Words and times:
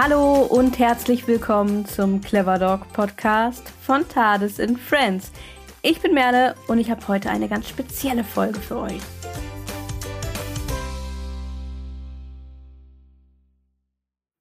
Hallo 0.00 0.42
und 0.44 0.78
herzlich 0.78 1.26
willkommen 1.26 1.84
zum 1.84 2.20
Clever 2.20 2.60
Dog 2.60 2.92
Podcast 2.92 3.68
von 3.68 4.08
Tades 4.08 4.60
in 4.60 4.76
Friends. 4.76 5.32
Ich 5.82 6.00
bin 6.00 6.14
Merle 6.14 6.54
und 6.68 6.78
ich 6.78 6.88
habe 6.88 7.08
heute 7.08 7.28
eine 7.30 7.48
ganz 7.48 7.68
spezielle 7.68 8.22
Folge 8.22 8.60
für 8.60 8.76
euch. 8.76 9.00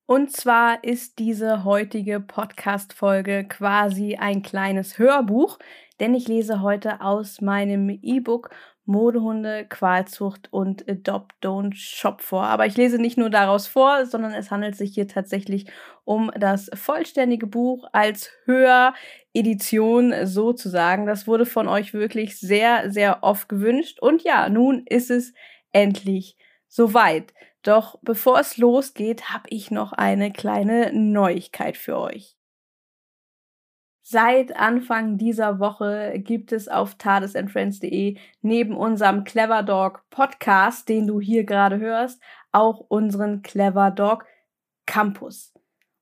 Und 0.05 0.31
zwar 0.31 0.83
ist 0.83 1.17
diese 1.17 1.63
heutige 1.63 2.19
Podcast-Folge 2.19 3.45
quasi 3.45 4.15
ein 4.15 4.43
kleines 4.43 4.99
Hörbuch, 4.99 5.57
denn 5.99 6.13
ich 6.13 6.27
lese 6.27 6.61
heute 6.61 7.01
aus 7.01 7.41
meinem 7.41 7.89
E-Book 7.89 8.51
Modehunde, 8.87 9.65
Qualzucht 9.67 10.51
und 10.51 10.89
Adopt 10.89 11.35
Don't 11.43 11.75
Shop 11.75 12.21
vor. 12.21 12.43
Aber 12.43 12.65
ich 12.65 12.77
lese 12.77 12.97
nicht 12.99 13.17
nur 13.17 13.29
daraus 13.29 13.67
vor, 13.67 14.05
sondern 14.05 14.33
es 14.33 14.49
handelt 14.49 14.75
sich 14.75 14.93
hier 14.93 15.07
tatsächlich 15.07 15.69
um 16.05 16.31
das 16.39 16.69
vollständige 16.73 17.47
Buch 17.47 17.87
als 17.91 18.31
Höredition 18.45 20.13
sozusagen. 20.25 21.05
Das 21.05 21.27
wurde 21.27 21.45
von 21.45 21.67
euch 21.67 21.93
wirklich 21.93 22.39
sehr, 22.39 22.89
sehr 22.89 23.23
oft 23.23 23.49
gewünscht. 23.49 23.99
Und 23.99 24.23
ja, 24.23 24.47
nun 24.47 24.83
ist 24.85 25.11
es 25.11 25.33
endlich 25.73 26.37
soweit. 26.69 27.33
Doch 27.63 27.99
bevor 28.01 28.39
es 28.39 28.57
losgeht, 28.57 29.29
habe 29.29 29.49
ich 29.49 29.69
noch 29.69 29.91
eine 29.91 30.31
kleine 30.31 30.93
Neuigkeit 30.93 31.75
für 31.75 31.97
euch. 31.97 32.36
Seit 34.09 34.55
Anfang 34.55 35.17
dieser 35.17 35.59
Woche 35.59 36.13
gibt 36.19 36.53
es 36.53 36.69
auf 36.69 36.95
tadesandfriends.de 36.95 38.15
neben 38.41 38.77
unserem 38.77 39.25
Clever 39.25 39.63
Dog 39.63 40.05
Podcast, 40.09 40.87
den 40.87 41.07
du 41.07 41.19
hier 41.19 41.43
gerade 41.43 41.77
hörst, 41.77 42.21
auch 42.53 42.79
unseren 42.79 43.41
Clever 43.41 43.91
Dog 43.91 44.23
Campus. 44.85 45.53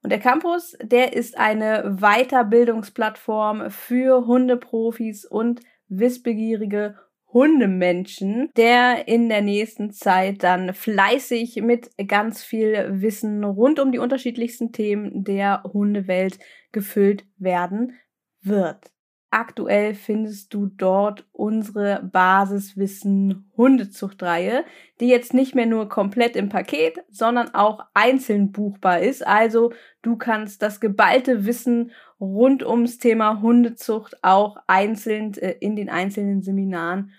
Und 0.03 0.11
der 0.11 0.19
Campus, 0.19 0.77
der 0.83 1.13
ist 1.13 1.35
eine 1.35 1.97
Weiterbildungsplattform 1.99 3.71
für 3.71 4.27
Hundeprofis 4.27 5.25
und 5.25 5.61
wissbegierige 5.87 6.99
Hundemenschen, 7.35 8.49
der 8.55 9.09
in 9.09 9.27
der 9.27 9.41
nächsten 9.41 9.91
Zeit 9.91 10.41
dann 10.41 10.73
fleißig 10.73 11.61
mit 11.61 11.89
ganz 12.07 12.41
viel 12.45 13.01
Wissen 13.01 13.43
rund 13.43 13.77
um 13.81 13.91
die 13.91 13.99
unterschiedlichsten 13.99 14.71
Themen 14.71 15.25
der 15.25 15.61
Hundewelt 15.65 16.39
gefüllt 16.71 17.25
werden 17.37 17.99
wird. 18.41 18.89
Aktuell 19.31 19.95
findest 19.95 20.53
du 20.53 20.67
dort 20.67 21.27
unsere 21.33 22.09
Basiswissen 22.09 23.51
Hundezuchtreihe, 23.57 24.63
die 25.01 25.09
jetzt 25.09 25.33
nicht 25.33 25.55
mehr 25.55 25.65
nur 25.65 25.89
komplett 25.89 26.37
im 26.37 26.47
Paket, 26.47 26.99
sondern 27.09 27.53
auch 27.53 27.81
einzeln 27.93 28.53
buchbar 28.53 29.01
ist. 29.01 29.27
Also 29.27 29.73
du 30.01 30.15
kannst 30.15 30.61
das 30.61 30.79
geballte 30.79 31.45
Wissen 31.45 31.91
rund 32.17 32.65
ums 32.65 32.97
Thema 32.97 33.41
Hundezucht 33.41 34.23
auch 34.23 34.55
einzeln 34.67 35.33
äh, 35.33 35.57
in 35.59 35.75
den 35.75 35.89
einzelnen 35.89 36.41
Seminaren 36.41 37.11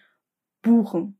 buchen. 0.66 1.18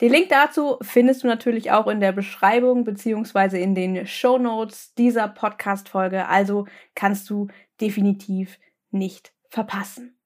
Den 0.00 0.12
Link 0.12 0.28
dazu 0.28 0.78
findest 0.80 1.24
du 1.24 1.26
natürlich 1.26 1.72
auch 1.72 1.88
in 1.88 1.98
der 2.00 2.12
Beschreibung 2.12 2.84
beziehungsweise 2.84 3.58
in 3.58 3.74
den 3.74 4.06
Show 4.06 4.38
Notes 4.38 4.94
dieser 4.94 5.26
Podcast-Folge, 5.26 6.28
also 6.28 6.66
kannst 6.94 7.28
du 7.30 7.48
definitiv 7.80 8.60
nicht 8.90 9.32
verpassen. 9.48 10.16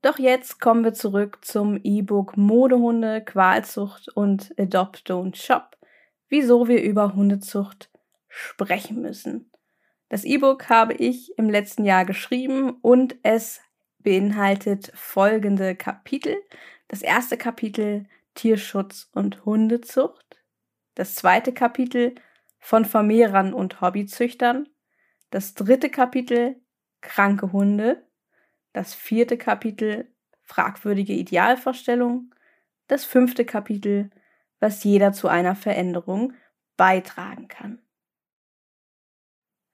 Doch 0.00 0.18
jetzt 0.18 0.60
kommen 0.60 0.84
wir 0.84 0.94
zurück 0.94 1.44
zum 1.44 1.78
E-Book 1.82 2.36
Modehunde, 2.36 3.22
Qualzucht 3.22 4.08
und 4.08 4.54
Adopt 4.58 5.10
Don't 5.10 5.36
Shop, 5.36 5.76
wieso 6.28 6.68
wir 6.68 6.82
über 6.82 7.14
Hundezucht 7.14 7.90
sprechen 8.28 9.02
müssen. 9.02 9.47
Das 10.08 10.24
E-Book 10.24 10.68
habe 10.68 10.94
ich 10.94 11.36
im 11.38 11.50
letzten 11.50 11.84
Jahr 11.84 12.04
geschrieben 12.04 12.70
und 12.82 13.16
es 13.22 13.60
beinhaltet 13.98 14.90
folgende 14.94 15.74
Kapitel. 15.74 16.36
Das 16.88 17.02
erste 17.02 17.36
Kapitel 17.36 18.06
Tierschutz 18.34 19.10
und 19.12 19.44
Hundezucht. 19.44 20.42
Das 20.94 21.14
zweite 21.14 21.52
Kapitel 21.52 22.14
von 22.58 22.84
Vermehrern 22.84 23.52
und 23.52 23.80
Hobbyzüchtern. 23.80 24.68
Das 25.30 25.54
dritte 25.54 25.90
Kapitel 25.90 26.60
kranke 27.00 27.52
Hunde. 27.52 28.06
Das 28.72 28.94
vierte 28.94 29.36
Kapitel 29.36 30.10
fragwürdige 30.42 31.12
Idealvorstellung. 31.12 32.34
Das 32.86 33.04
fünfte 33.04 33.44
Kapitel 33.44 34.10
was 34.60 34.84
jeder 34.84 35.12
zu 35.12 35.28
einer 35.28 35.54
Veränderung 35.54 36.32
beitragen 36.76 37.48
kann. 37.48 37.80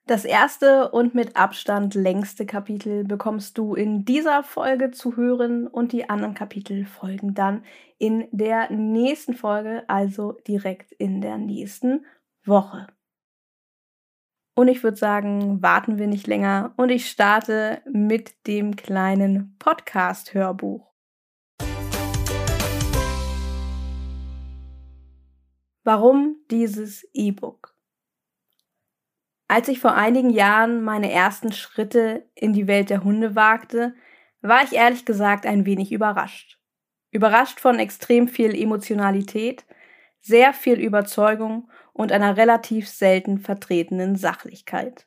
Das 0.06 0.26
erste 0.26 0.90
und 0.90 1.14
mit 1.14 1.34
Abstand 1.34 1.94
längste 1.94 2.44
Kapitel 2.44 3.04
bekommst 3.04 3.56
du 3.56 3.74
in 3.74 4.04
dieser 4.04 4.42
Folge 4.42 4.90
zu 4.90 5.16
hören 5.16 5.66
und 5.66 5.92
die 5.92 6.10
anderen 6.10 6.34
Kapitel 6.34 6.84
folgen 6.84 7.32
dann 7.32 7.64
in 7.96 8.28
der 8.30 8.70
nächsten 8.70 9.32
Folge, 9.32 9.82
also 9.88 10.32
direkt 10.46 10.92
in 10.92 11.22
der 11.22 11.38
nächsten 11.38 12.04
Woche. 12.44 12.86
Und 14.54 14.68
ich 14.68 14.82
würde 14.82 14.98
sagen, 14.98 15.62
warten 15.62 15.96
wir 15.96 16.06
nicht 16.06 16.26
länger 16.26 16.74
und 16.76 16.90
ich 16.90 17.08
starte 17.08 17.80
mit 17.90 18.46
dem 18.46 18.76
kleinen 18.76 19.56
Podcast-Hörbuch. 19.58 20.92
Warum 25.82 26.36
dieses 26.50 27.08
E-Book? 27.14 27.73
Als 29.54 29.68
ich 29.68 29.78
vor 29.78 29.94
einigen 29.94 30.30
Jahren 30.30 30.82
meine 30.82 31.12
ersten 31.12 31.52
Schritte 31.52 32.28
in 32.34 32.52
die 32.52 32.66
Welt 32.66 32.90
der 32.90 33.04
Hunde 33.04 33.36
wagte, 33.36 33.94
war 34.40 34.64
ich 34.64 34.72
ehrlich 34.72 35.04
gesagt 35.04 35.46
ein 35.46 35.64
wenig 35.64 35.92
überrascht. 35.92 36.58
Überrascht 37.12 37.60
von 37.60 37.78
extrem 37.78 38.26
viel 38.26 38.52
Emotionalität, 38.52 39.64
sehr 40.20 40.54
viel 40.54 40.80
Überzeugung 40.80 41.70
und 41.92 42.10
einer 42.10 42.36
relativ 42.36 42.88
selten 42.88 43.38
vertretenen 43.38 44.16
Sachlichkeit. 44.16 45.06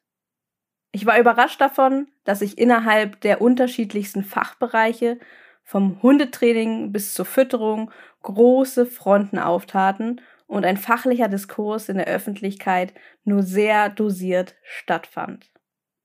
Ich 0.93 1.05
war 1.05 1.19
überrascht 1.19 1.59
davon, 1.59 2.07
dass 2.23 2.39
sich 2.39 2.57
innerhalb 2.57 3.19
der 3.19 3.41
unterschiedlichsten 3.41 4.23
Fachbereiche 4.23 5.19
vom 5.65 6.01
Hundetraining 6.01 6.93
bis 6.93 7.13
zur 7.13 7.25
Fütterung 7.25 7.91
große 8.23 8.85
Fronten 8.85 9.39
auftaten 9.39 10.21
und 10.47 10.65
ein 10.65 10.77
fachlicher 10.77 11.27
Diskurs 11.27 11.89
in 11.89 11.97
der 11.97 12.07
Öffentlichkeit 12.07 12.93
nur 13.23 13.43
sehr 13.43 13.89
dosiert 13.89 14.55
stattfand. 14.63 15.51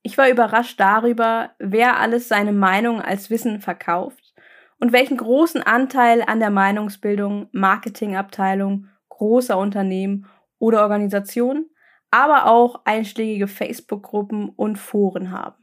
Ich 0.02 0.18
war 0.18 0.28
überrascht 0.28 0.78
darüber, 0.80 1.52
wer 1.58 1.98
alles 1.98 2.28
seine 2.28 2.52
Meinung 2.52 3.00
als 3.00 3.30
Wissen 3.30 3.60
verkauft 3.60 4.34
und 4.78 4.92
welchen 4.92 5.16
großen 5.16 5.62
Anteil 5.62 6.22
an 6.22 6.40
der 6.40 6.50
Meinungsbildung 6.50 7.48
Marketingabteilung 7.52 8.88
großer 9.08 9.56
Unternehmen 9.56 10.26
oder 10.58 10.82
Organisationen, 10.82 11.70
aber 12.10 12.46
auch 12.46 12.84
einschlägige 12.84 13.46
Facebook-Gruppen 13.46 14.48
und 14.48 14.76
Foren 14.76 15.30
haben. 15.30 15.62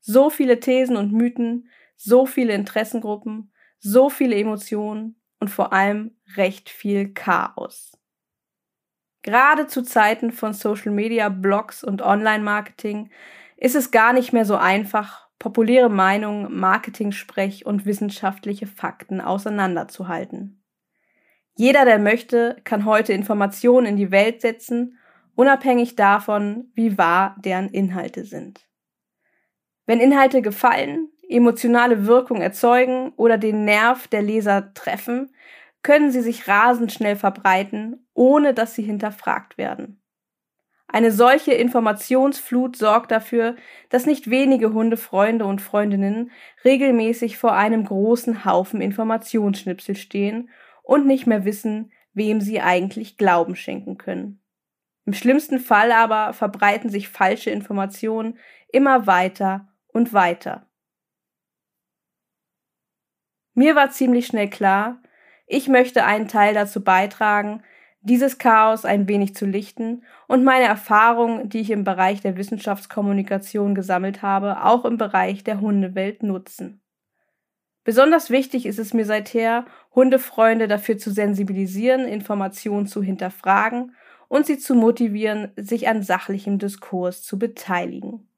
So 0.00 0.30
viele 0.30 0.60
Thesen 0.60 0.96
und 0.96 1.12
Mythen, 1.12 1.68
so 1.96 2.26
viele 2.26 2.54
Interessengruppen, 2.54 3.52
so 3.78 4.08
viele 4.08 4.36
Emotionen 4.36 5.21
und 5.42 5.48
vor 5.48 5.72
allem 5.72 6.12
recht 6.36 6.70
viel 6.70 7.14
Chaos. 7.14 7.98
Gerade 9.22 9.66
zu 9.66 9.82
Zeiten 9.82 10.30
von 10.30 10.52
Social 10.52 10.92
Media, 10.92 11.30
Blogs 11.30 11.82
und 11.82 12.00
Online-Marketing 12.00 13.10
ist 13.56 13.74
es 13.74 13.90
gar 13.90 14.12
nicht 14.12 14.32
mehr 14.32 14.44
so 14.44 14.54
einfach, 14.54 15.26
populäre 15.40 15.90
Meinungen, 15.90 16.56
Marketing-Sprech 16.56 17.66
und 17.66 17.86
wissenschaftliche 17.86 18.68
Fakten 18.68 19.20
auseinanderzuhalten. 19.20 20.62
Jeder, 21.56 21.84
der 21.84 21.98
möchte, 21.98 22.58
kann 22.62 22.84
heute 22.84 23.12
Informationen 23.12 23.88
in 23.88 23.96
die 23.96 24.12
Welt 24.12 24.42
setzen, 24.42 24.96
unabhängig 25.34 25.96
davon, 25.96 26.70
wie 26.76 26.96
wahr 26.98 27.34
deren 27.44 27.68
Inhalte 27.68 28.24
sind. 28.24 28.68
Wenn 29.86 29.98
Inhalte 29.98 30.40
gefallen, 30.40 31.08
emotionale 31.28 32.06
Wirkung 32.06 32.40
erzeugen 32.40 33.12
oder 33.16 33.38
den 33.38 33.64
Nerv 33.64 34.08
der 34.08 34.22
Leser 34.22 34.74
treffen, 34.74 35.34
können 35.82 36.10
sie 36.10 36.20
sich 36.20 36.48
rasend 36.48 36.92
schnell 36.92 37.16
verbreiten, 37.16 38.06
ohne 38.14 38.54
dass 38.54 38.74
sie 38.74 38.82
hinterfragt 38.82 39.58
werden. 39.58 40.02
Eine 40.86 41.10
solche 41.10 41.52
Informationsflut 41.52 42.76
sorgt 42.76 43.10
dafür, 43.10 43.56
dass 43.88 44.04
nicht 44.04 44.28
wenige 44.28 44.74
Hundefreunde 44.74 45.46
und 45.46 45.62
Freundinnen 45.62 46.30
regelmäßig 46.66 47.38
vor 47.38 47.54
einem 47.54 47.84
großen 47.84 48.44
Haufen 48.44 48.82
Informationsschnipsel 48.82 49.96
stehen 49.96 50.50
und 50.82 51.06
nicht 51.06 51.26
mehr 51.26 51.46
wissen, 51.46 51.92
wem 52.12 52.42
sie 52.42 52.60
eigentlich 52.60 53.16
Glauben 53.16 53.56
schenken 53.56 53.96
können. 53.96 54.42
Im 55.06 55.14
schlimmsten 55.14 55.58
Fall 55.58 55.92
aber 55.92 56.34
verbreiten 56.34 56.90
sich 56.90 57.08
falsche 57.08 57.50
Informationen 57.50 58.38
immer 58.70 59.06
weiter 59.06 59.68
und 59.88 60.12
weiter. 60.12 60.68
Mir 63.54 63.76
war 63.76 63.90
ziemlich 63.90 64.26
schnell 64.26 64.48
klar, 64.48 65.02
ich 65.46 65.68
möchte 65.68 66.04
einen 66.04 66.28
Teil 66.28 66.54
dazu 66.54 66.82
beitragen, 66.82 67.62
dieses 68.00 68.38
Chaos 68.38 68.84
ein 68.84 69.06
wenig 69.06 69.34
zu 69.34 69.46
lichten 69.46 70.02
und 70.26 70.42
meine 70.42 70.64
Erfahrungen, 70.64 71.48
die 71.48 71.60
ich 71.60 71.70
im 71.70 71.84
Bereich 71.84 72.20
der 72.20 72.36
Wissenschaftskommunikation 72.36 73.74
gesammelt 73.74 74.22
habe, 74.22 74.64
auch 74.64 74.84
im 74.84 74.96
Bereich 74.96 75.44
der 75.44 75.60
Hundewelt 75.60 76.22
nutzen. 76.22 76.80
Besonders 77.84 78.30
wichtig 78.30 78.66
ist 78.66 78.78
es 78.78 78.94
mir 78.94 79.04
seither, 79.04 79.66
Hundefreunde 79.94 80.66
dafür 80.66 80.98
zu 80.98 81.10
sensibilisieren, 81.10 82.06
Informationen 82.06 82.86
zu 82.86 83.02
hinterfragen 83.02 83.94
und 84.28 84.46
sie 84.46 84.58
zu 84.58 84.74
motivieren, 84.74 85.52
sich 85.56 85.88
an 85.88 86.02
sachlichem 86.02 86.58
Diskurs 86.58 87.22
zu 87.22 87.38
beteiligen. 87.38 88.28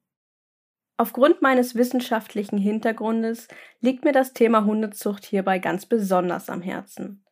Aufgrund 0.96 1.42
meines 1.42 1.74
wissenschaftlichen 1.74 2.56
Hintergrundes 2.56 3.48
liegt 3.80 4.04
mir 4.04 4.12
das 4.12 4.32
Thema 4.32 4.64
Hundezucht 4.64 5.24
hierbei 5.24 5.58
ganz 5.58 5.86
besonders 5.86 6.48
am 6.48 6.62
Herzen. 6.62 7.24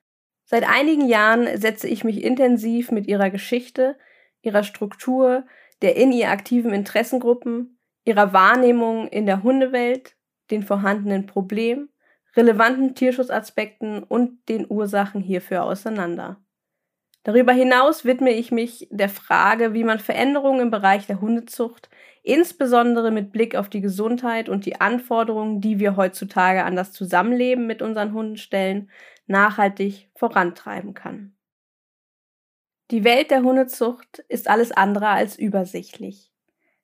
Seit 0.44 0.68
einigen 0.68 1.06
Jahren 1.06 1.56
setze 1.56 1.86
ich 1.86 2.02
mich 2.02 2.24
intensiv 2.24 2.90
mit 2.90 3.06
ihrer 3.06 3.30
Geschichte, 3.30 3.96
ihrer 4.42 4.64
Struktur, 4.64 5.46
der 5.80 5.96
in 5.96 6.12
ihr 6.12 6.30
aktiven 6.30 6.72
Interessengruppen, 6.72 7.78
ihrer 8.04 8.32
Wahrnehmung 8.32 9.08
in 9.08 9.26
der 9.26 9.44
Hundewelt, 9.44 10.16
den 10.50 10.64
vorhandenen 10.64 11.26
Problemen, 11.26 11.88
relevanten 12.36 12.94
Tierschutzaspekten 12.94 14.02
und 14.02 14.48
den 14.48 14.66
Ursachen 14.68 15.20
hierfür 15.20 15.62
auseinander. 15.62 16.42
Darüber 17.24 17.52
hinaus 17.52 18.04
widme 18.04 18.32
ich 18.32 18.50
mich 18.50 18.88
der 18.90 19.08
Frage, 19.08 19.74
wie 19.74 19.84
man 19.84 20.00
Veränderungen 20.00 20.60
im 20.60 20.70
Bereich 20.70 21.06
der 21.06 21.20
Hundezucht 21.20 21.88
insbesondere 22.22 23.10
mit 23.10 23.32
Blick 23.32 23.56
auf 23.56 23.68
die 23.68 23.80
Gesundheit 23.80 24.48
und 24.48 24.64
die 24.64 24.80
Anforderungen, 24.80 25.60
die 25.60 25.80
wir 25.80 25.96
heutzutage 25.96 26.64
an 26.64 26.76
das 26.76 26.92
Zusammenleben 26.92 27.66
mit 27.66 27.82
unseren 27.82 28.12
Hunden 28.12 28.36
stellen, 28.36 28.90
nachhaltig 29.26 30.08
vorantreiben 30.14 30.94
kann. 30.94 31.34
Die 32.90 33.04
Welt 33.04 33.30
der 33.30 33.42
Hundezucht 33.42 34.20
ist 34.28 34.48
alles 34.48 34.70
andere 34.70 35.08
als 35.08 35.38
übersichtlich. 35.38 36.30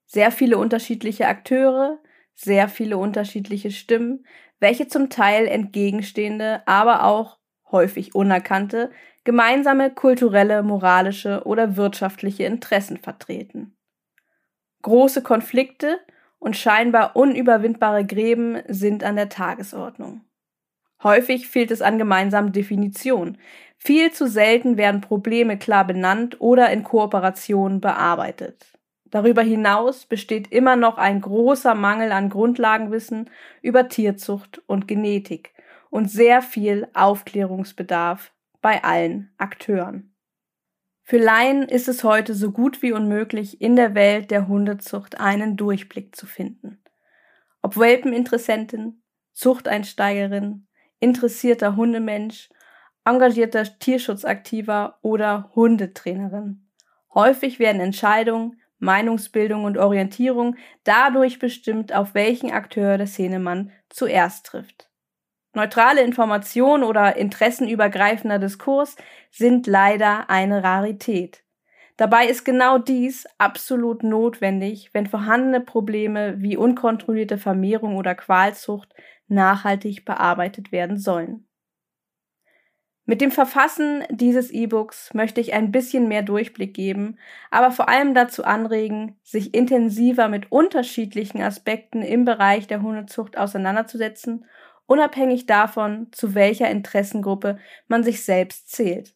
Sehr 0.07 0.33
viele 0.33 0.59
unterschiedliche 0.59 1.29
Akteure, 1.29 1.99
sehr 2.35 2.69
viele 2.69 2.97
unterschiedliche 2.97 3.71
Stimmen, 3.71 4.25
welche 4.59 4.89
zum 4.89 5.11
Teil 5.11 5.47
entgegenstehende, 5.47 6.63
aber 6.67 7.05
auch 7.05 7.39
häufig 7.71 8.15
unerkannte, 8.15 8.91
gemeinsame 9.25 9.91
kulturelle, 9.91 10.63
moralische 10.63 11.43
oder 11.45 11.77
wirtschaftliche 11.77 12.45
Interessen 12.45 12.97
vertreten. 12.97 13.77
Große 14.83 15.23
Konflikte 15.23 15.99
und 16.39 16.57
scheinbar 16.57 17.17
unüberwindbare 17.17 18.07
Gräben 18.07 18.59
sind 18.69 19.05
an 19.05 19.17
der 19.17 19.29
Tagesordnung. 19.29 20.23
Häufig 21.03 21.49
fehlt 21.49 21.71
es 21.71 21.83
an 21.83 21.99
gemeinsamen 21.99 22.53
Definitionen. 22.53 23.39
Viel 23.77 24.11
zu 24.13 24.29
selten 24.29 24.77
werden 24.77 25.01
Probleme 25.01 25.57
klar 25.59 25.87
benannt 25.87 26.41
oder 26.41 26.71
in 26.71 26.83
Kooperation 26.83 27.81
bearbeitet. 27.81 28.67
Darüber 29.11 29.43
hinaus 29.43 30.07
besteht 30.07 30.53
immer 30.53 30.77
noch 30.77 30.99
ein 30.99 31.21
großer 31.21 31.75
Mangel 31.75 32.13
an 32.13 32.29
Grundlagenwissen 32.29 33.31
über 33.63 33.89
Tierzucht 33.89 34.61
und 34.67 34.89
Genetik 34.89 35.53
und 35.91 36.11
sehr 36.11 36.43
viel 36.43 36.89
Aufklärungsbedarf 36.95 38.33
bei 38.61 38.83
allen 38.85 39.33
Akteuren. 39.39 40.15
Für 41.03 41.19
Laien 41.19 41.63
ist 41.63 41.89
es 41.89 42.05
heute 42.05 42.35
so 42.35 42.51
gut 42.51 42.83
wie 42.83 42.93
unmöglich, 42.93 43.63
in 43.63 43.77
der 43.77 43.95
Welt 43.95 44.31
der 44.31 44.47
Hundezucht 44.47 45.19
einen 45.19 45.57
Durchblick 45.57 46.15
zu 46.15 46.27
finden. 46.27 46.83
Ob 47.63 47.79
Welpeninteressentin, 47.79 49.03
Zuchteinsteigerin, 49.33 50.67
interessierter 51.01 51.77
Hundemensch, 51.77 52.51
engagierter 53.05 53.65
Tierschutzaktiver 53.79 54.99
oder 55.01 55.51
Hundetrainerin. 55.55 56.69
Häufig 57.15 57.59
werden 57.59 57.81
Entscheidungen, 57.81 58.61
Meinungsbildung 58.79 59.65
und 59.65 59.79
Orientierung 59.79 60.57
dadurch 60.85 61.39
bestimmt, 61.39 61.93
auf 61.95 62.15
welchen 62.15 62.51
Akteur 62.51 62.99
der 62.99 63.07
Szene 63.07 63.39
man 63.39 63.73
zuerst 63.89 64.47
trifft. 64.47 64.91
Neutrale 65.59 66.03
Information 66.03 66.85
oder 66.85 67.17
interessenübergreifender 67.17 68.39
Diskurs 68.39 68.95
sind 69.33 69.67
leider 69.67 70.31
eine 70.31 70.63
Rarität. 70.63 71.43
Dabei 71.97 72.29
ist 72.29 72.45
genau 72.45 72.79
dies 72.79 73.27
absolut 73.39 74.05
notwendig, 74.05 74.91
wenn 74.93 75.09
vorhandene 75.09 75.61
Probleme 75.61 76.41
wie 76.41 76.57
unkontrollierte 76.57 77.39
Vermehrung 77.39 77.97
oder 77.97 78.15
Qualzucht 78.15 78.95
nachhaltig 79.27 80.05
bearbeitet 80.05 80.71
werden 80.71 80.97
sollen. 80.97 81.49
Mit 83.05 83.21
dem 83.21 83.33
Verfassen 83.33 84.05
dieses 84.11 84.53
E-Books 84.53 85.13
möchte 85.13 85.41
ich 85.41 85.55
ein 85.55 85.73
bisschen 85.73 86.07
mehr 86.07 86.23
Durchblick 86.23 86.73
geben, 86.73 87.19
aber 87.51 87.73
vor 87.73 87.89
allem 87.89 88.15
dazu 88.15 88.45
anregen, 88.45 89.19
sich 89.25 89.55
intensiver 89.55 90.29
mit 90.29 90.53
unterschiedlichen 90.53 91.43
Aspekten 91.43 92.03
im 92.03 92.25
Bereich 92.25 92.69
der 92.69 92.81
Hundezucht 92.81 93.37
auseinanderzusetzen 93.37 94.45
unabhängig 94.89 95.47
davon, 95.47 96.09
zu 96.13 96.35
welcher 96.35 96.69
Interessengruppe 96.71 97.59
man 97.87 98.03
sich 98.03 98.25
selbst 98.25 98.71
zählt. 98.71 99.15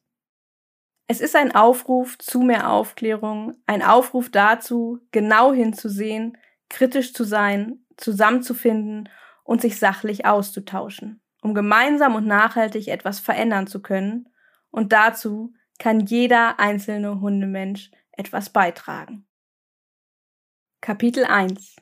Es 1.08 1.20
ist 1.20 1.34
ein 1.34 1.54
Aufruf 1.54 2.18
zu 2.18 2.42
mehr 2.42 2.70
Aufklärung, 2.70 3.56
ein 3.66 3.82
Aufruf 3.82 4.30
dazu, 4.30 5.00
genau 5.10 5.52
hinzusehen, 5.52 6.38
kritisch 6.68 7.12
zu 7.12 7.24
sein, 7.24 7.84
zusammenzufinden 7.96 9.08
und 9.44 9.60
sich 9.60 9.78
sachlich 9.78 10.26
auszutauschen, 10.26 11.20
um 11.42 11.54
gemeinsam 11.54 12.14
und 12.14 12.26
nachhaltig 12.26 12.88
etwas 12.88 13.18
verändern 13.18 13.66
zu 13.66 13.82
können. 13.82 14.28
Und 14.70 14.92
dazu 14.92 15.54
kann 15.78 16.00
jeder 16.00 16.60
einzelne 16.60 17.20
Hundemensch 17.20 17.90
etwas 18.12 18.50
beitragen. 18.50 19.26
Kapitel 20.80 21.24
1 21.24 21.76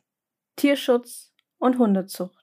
Tierschutz 0.56 1.32
und 1.59 1.78
Hundezucht 1.78 2.39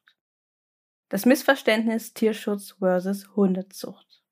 das 1.10 1.26
Missverständnis 1.26 2.14
Tierschutz 2.14 2.76
versus 2.80 3.36
Hundezucht. 3.36 4.24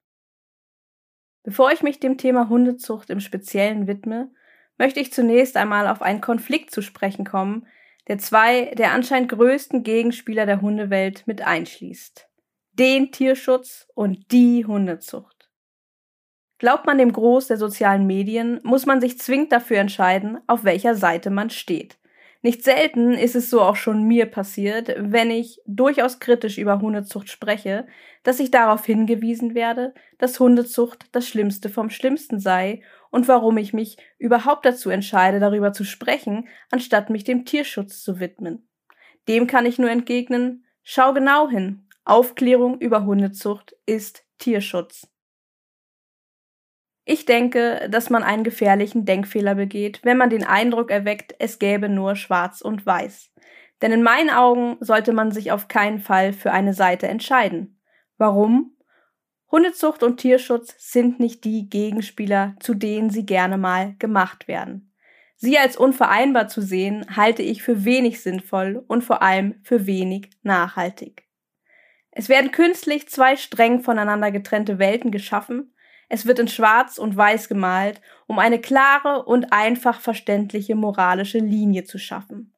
Bevor 1.43 1.71
ich 1.71 1.83
mich 1.83 1.99
dem 1.99 2.17
Thema 2.17 2.49
Hundezucht 2.49 3.09
im 3.09 3.19
Speziellen 3.19 3.87
widme, 3.87 4.31
möchte 4.77 4.99
ich 4.99 5.13
zunächst 5.13 5.57
einmal 5.57 5.87
auf 5.87 6.01
einen 6.01 6.21
Konflikt 6.21 6.71
zu 6.71 6.81
sprechen 6.81 7.25
kommen, 7.25 7.67
der 8.07 8.17
zwei 8.17 8.73
der 8.75 8.91
anscheinend 8.91 9.29
größten 9.29 9.83
Gegenspieler 9.83 10.45
der 10.45 10.61
Hundewelt 10.61 11.25
mit 11.27 11.41
einschließt. 11.41 12.27
Den 12.73 13.11
Tierschutz 13.11 13.87
und 13.95 14.31
die 14.31 14.65
Hundezucht. 14.65 15.49
Glaubt 16.57 16.85
man 16.85 16.97
dem 16.97 17.11
Groß 17.11 17.47
der 17.47 17.57
sozialen 17.57 18.07
Medien, 18.07 18.59
muss 18.63 18.85
man 18.85 19.01
sich 19.01 19.19
zwingend 19.19 19.51
dafür 19.51 19.77
entscheiden, 19.77 20.39
auf 20.47 20.63
welcher 20.63 20.95
Seite 20.95 21.29
man 21.29 21.49
steht. 21.49 21.97
Nicht 22.45 22.63
selten 22.63 23.15
ist 23.15 23.35
es 23.35 23.49
so 23.49 23.59
auch 23.59 23.75
schon 23.75 24.03
mir 24.03 24.27
passiert, 24.27 24.93
wenn 24.99 25.31
ich 25.31 25.59
durchaus 25.65 26.19
kritisch 26.19 26.59
über 26.59 26.79
Hundezucht 26.79 27.27
spreche, 27.27 27.87
dass 28.21 28.39
ich 28.39 28.51
darauf 28.51 28.85
hingewiesen 28.85 29.55
werde, 29.55 29.95
dass 30.19 30.39
Hundezucht 30.39 31.07
das 31.11 31.27
Schlimmste 31.27 31.69
vom 31.69 31.89
Schlimmsten 31.89 32.39
sei 32.39 32.83
und 33.09 33.27
warum 33.27 33.57
ich 33.57 33.73
mich 33.73 33.97
überhaupt 34.19 34.63
dazu 34.63 34.91
entscheide, 34.91 35.39
darüber 35.39 35.73
zu 35.73 35.83
sprechen, 35.85 36.47
anstatt 36.69 37.09
mich 37.09 37.23
dem 37.23 37.45
Tierschutz 37.45 38.03
zu 38.03 38.19
widmen. 38.19 38.69
Dem 39.27 39.47
kann 39.47 39.65
ich 39.65 39.79
nur 39.79 39.89
entgegnen, 39.89 40.65
schau 40.83 41.13
genau 41.13 41.49
hin. 41.49 41.87
Aufklärung 42.03 42.79
über 42.79 43.05
Hundezucht 43.05 43.75
ist 43.87 44.23
Tierschutz. 44.37 45.07
Ich 47.07 47.25
denke, 47.25 47.87
dass 47.89 48.09
man 48.09 48.23
einen 48.23 48.43
gefährlichen 48.43 49.05
Denkfehler 49.05 49.53
begeht, 49.53 49.99
wenn 50.03 50.17
man 50.17 50.31
den 50.31 50.43
Eindruck 50.43 50.89
erweckt, 50.89 51.35
es 51.37 51.59
gäbe 51.59 51.87
nur 51.87 52.15
schwarz 52.15 52.61
und 52.61 52.83
weiß. 52.83 53.31
Denn 53.81 53.91
in 53.91 54.01
meinen 54.01 54.31
Augen 54.31 54.77
sollte 54.79 55.13
man 55.13 55.31
sich 55.31 55.51
auf 55.51 55.67
keinen 55.67 55.99
Fall 55.99 56.33
für 56.33 56.51
eine 56.51 56.73
Seite 56.73 57.07
entscheiden. 57.07 57.79
Warum? 58.17 58.75
Hundezucht 59.51 60.01
und 60.01 60.17
Tierschutz 60.17 60.75
sind 60.79 61.19
nicht 61.19 61.43
die 61.43 61.69
Gegenspieler, 61.69 62.55
zu 62.59 62.73
denen 62.73 63.11
sie 63.11 63.25
gerne 63.25 63.59
mal 63.59 63.95
gemacht 63.99 64.47
werden. 64.47 64.91
Sie 65.35 65.59
als 65.59 65.77
unvereinbar 65.77 66.47
zu 66.47 66.61
sehen, 66.61 67.05
halte 67.15 67.43
ich 67.43 67.61
für 67.61 67.85
wenig 67.85 68.23
sinnvoll 68.23 68.83
und 68.87 69.03
vor 69.03 69.21
allem 69.21 69.59
für 69.63 69.85
wenig 69.85 70.31
nachhaltig. 70.41 71.27
Es 72.09 72.29
werden 72.29 72.51
künstlich 72.51 73.09
zwei 73.09 73.35
streng 73.35 73.81
voneinander 73.81 74.31
getrennte 74.31 74.79
Welten 74.79 75.11
geschaffen, 75.11 75.74
es 76.09 76.25
wird 76.25 76.39
in 76.39 76.47
Schwarz 76.47 76.97
und 76.97 77.17
Weiß 77.17 77.47
gemalt, 77.47 78.01
um 78.27 78.39
eine 78.39 78.59
klare 78.59 79.25
und 79.25 79.51
einfach 79.51 79.99
verständliche 79.99 80.75
moralische 80.75 81.39
Linie 81.39 81.83
zu 81.83 81.97
schaffen. 81.97 82.53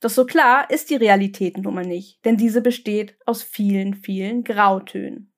Doch 0.00 0.10
so 0.10 0.26
klar 0.26 0.70
ist 0.70 0.90
die 0.90 0.96
Realität 0.96 1.58
nun 1.58 1.74
mal 1.74 1.84
nicht, 1.84 2.24
denn 2.24 2.36
diese 2.36 2.60
besteht 2.60 3.16
aus 3.26 3.42
vielen, 3.42 3.94
vielen 3.94 4.44
Grautönen. 4.44 5.32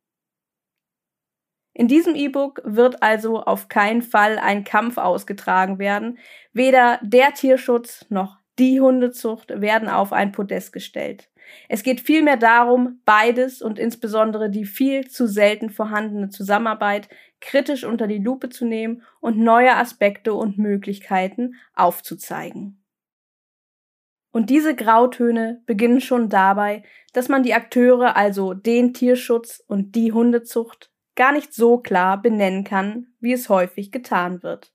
In 1.73 1.89
diesem 1.89 2.15
E-Book 2.15 2.61
wird 2.65 3.03
also 3.03 3.43
auf 3.43 3.69
keinen 3.69 4.03
Fall 4.03 4.39
ein 4.39 4.65
Kampf 4.65 4.99
ausgetragen 4.99 5.79
werden. 5.79 6.19
Weder 6.53 6.99
der 7.03 7.33
Tierschutz 7.33 8.05
noch 8.11 8.37
die 8.59 8.81
Hundezucht 8.81 9.49
werden 9.61 9.89
auf 9.89 10.13
ein 10.13 10.33
Podest 10.33 10.73
gestellt. 10.73 11.31
Es 11.69 11.83
geht 11.83 12.01
vielmehr 12.01 12.37
darum, 12.37 13.01
beides 13.05 13.63
und 13.63 13.79
insbesondere 13.79 14.51
die 14.51 14.67
viel 14.67 15.09
zu 15.09 15.27
selten 15.27 15.71
vorhandene 15.71 16.29
Zusammenarbeit 16.29 17.09
kritisch 17.41 17.85
unter 17.85 18.07
die 18.07 18.19
Lupe 18.19 18.49
zu 18.49 18.65
nehmen 18.65 19.03
und 19.21 19.39
neue 19.39 19.77
Aspekte 19.77 20.35
und 20.35 20.59
Möglichkeiten 20.59 21.55
aufzuzeigen. 21.75 22.83
Und 24.33 24.51
diese 24.51 24.77
Grautöne 24.77 25.63
beginnen 25.67 26.01
schon 26.01 26.29
dabei, 26.29 26.85
dass 27.13 27.29
man 27.29 27.43
die 27.43 27.55
Akteure, 27.55 28.17
also 28.17 28.55
den 28.55 28.95
Tierschutz 28.95 29.63
und 29.67 29.97
die 29.97 30.13
Hundezucht, 30.13 30.91
gar 31.17 31.33
nicht 31.33 31.53
so 31.53 31.79
klar 31.79 32.23
benennen 32.23 32.65
kann, 32.65 33.09
wie 33.19 33.33
es 33.33 33.49
häufig 33.49 33.91
getan 33.91 34.43
wird. 34.43 34.73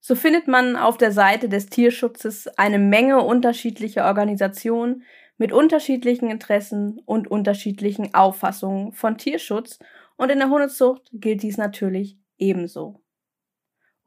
So 0.00 0.14
findet 0.14 0.48
man 0.48 0.76
auf 0.76 0.98
der 0.98 1.12
Seite 1.12 1.48
des 1.48 1.66
Tierschutzes 1.66 2.46
eine 2.58 2.78
Menge 2.78 3.22
unterschiedlicher 3.22 4.04
Organisationen 4.04 5.02
mit 5.38 5.50
unterschiedlichen 5.50 6.30
Interessen 6.30 7.00
und 7.06 7.26
unterschiedlichen 7.26 8.14
Auffassungen 8.14 8.92
von 8.92 9.16
Tierschutz 9.16 9.78
und 10.16 10.30
in 10.30 10.38
der 10.38 10.50
Hundezucht 10.50 11.10
gilt 11.12 11.42
dies 11.42 11.56
natürlich 11.56 12.18
ebenso. 12.38 13.00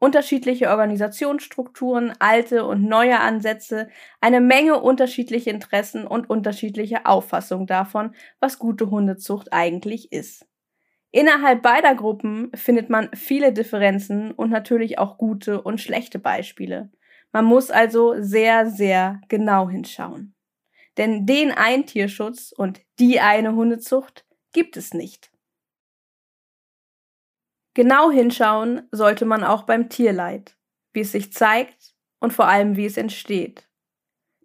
Unterschiedliche 0.00 0.68
Organisationsstrukturen, 0.68 2.12
alte 2.20 2.64
und 2.64 2.84
neue 2.84 3.18
Ansätze, 3.18 3.88
eine 4.20 4.40
Menge 4.40 4.80
unterschiedliche 4.80 5.50
Interessen 5.50 6.06
und 6.06 6.30
unterschiedliche 6.30 7.04
Auffassungen 7.04 7.66
davon, 7.66 8.14
was 8.38 8.60
gute 8.60 8.90
Hundezucht 8.90 9.52
eigentlich 9.52 10.12
ist. 10.12 10.46
Innerhalb 11.10 11.62
beider 11.62 11.94
Gruppen 11.94 12.52
findet 12.54 12.90
man 12.90 13.08
viele 13.14 13.52
Differenzen 13.52 14.30
und 14.30 14.50
natürlich 14.50 14.98
auch 14.98 15.18
gute 15.18 15.62
und 15.62 15.80
schlechte 15.80 16.18
Beispiele. 16.18 16.90
Man 17.32 17.44
muss 17.44 17.70
also 17.70 18.14
sehr, 18.18 18.70
sehr 18.70 19.20
genau 19.28 19.68
hinschauen. 19.68 20.34
Denn 20.96 21.26
den 21.26 21.50
einen 21.50 21.86
Tierschutz 21.86 22.52
und 22.52 22.80
die 22.98 23.20
eine 23.20 23.54
Hundezucht 23.54 24.26
gibt 24.52 24.76
es 24.76 24.94
nicht. 24.94 25.30
Genau 27.78 28.10
hinschauen 28.10 28.88
sollte 28.90 29.24
man 29.24 29.44
auch 29.44 29.62
beim 29.62 29.88
Tierleid, 29.88 30.56
wie 30.92 31.02
es 31.02 31.12
sich 31.12 31.32
zeigt 31.32 31.94
und 32.18 32.32
vor 32.32 32.48
allem 32.48 32.76
wie 32.76 32.86
es 32.86 32.96
entsteht. 32.96 33.68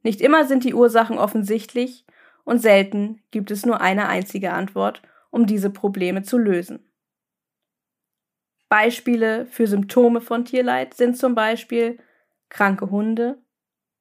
Nicht 0.04 0.22
immer 0.22 0.46
sind 0.46 0.64
die 0.64 0.76
Ursachen 0.76 1.18
offensichtlich 1.18 2.06
und 2.44 2.60
selten 2.60 3.24
gibt 3.32 3.50
es 3.50 3.66
nur 3.66 3.82
eine 3.82 4.08
einzige 4.08 4.54
Antwort, 4.54 5.02
um 5.32 5.48
diese 5.48 5.72
Probleme 5.72 6.22
zu 6.22 6.38
lösen. 6.38 6.88
Beispiele 8.70 9.48
für 9.48 9.66
Symptome 9.66 10.22
von 10.22 10.46
Tierleid 10.46 10.94
sind 10.94 11.18
zum 11.18 11.34
Beispiel 11.34 11.98
kranke 12.50 12.92
Hunde, 12.92 13.42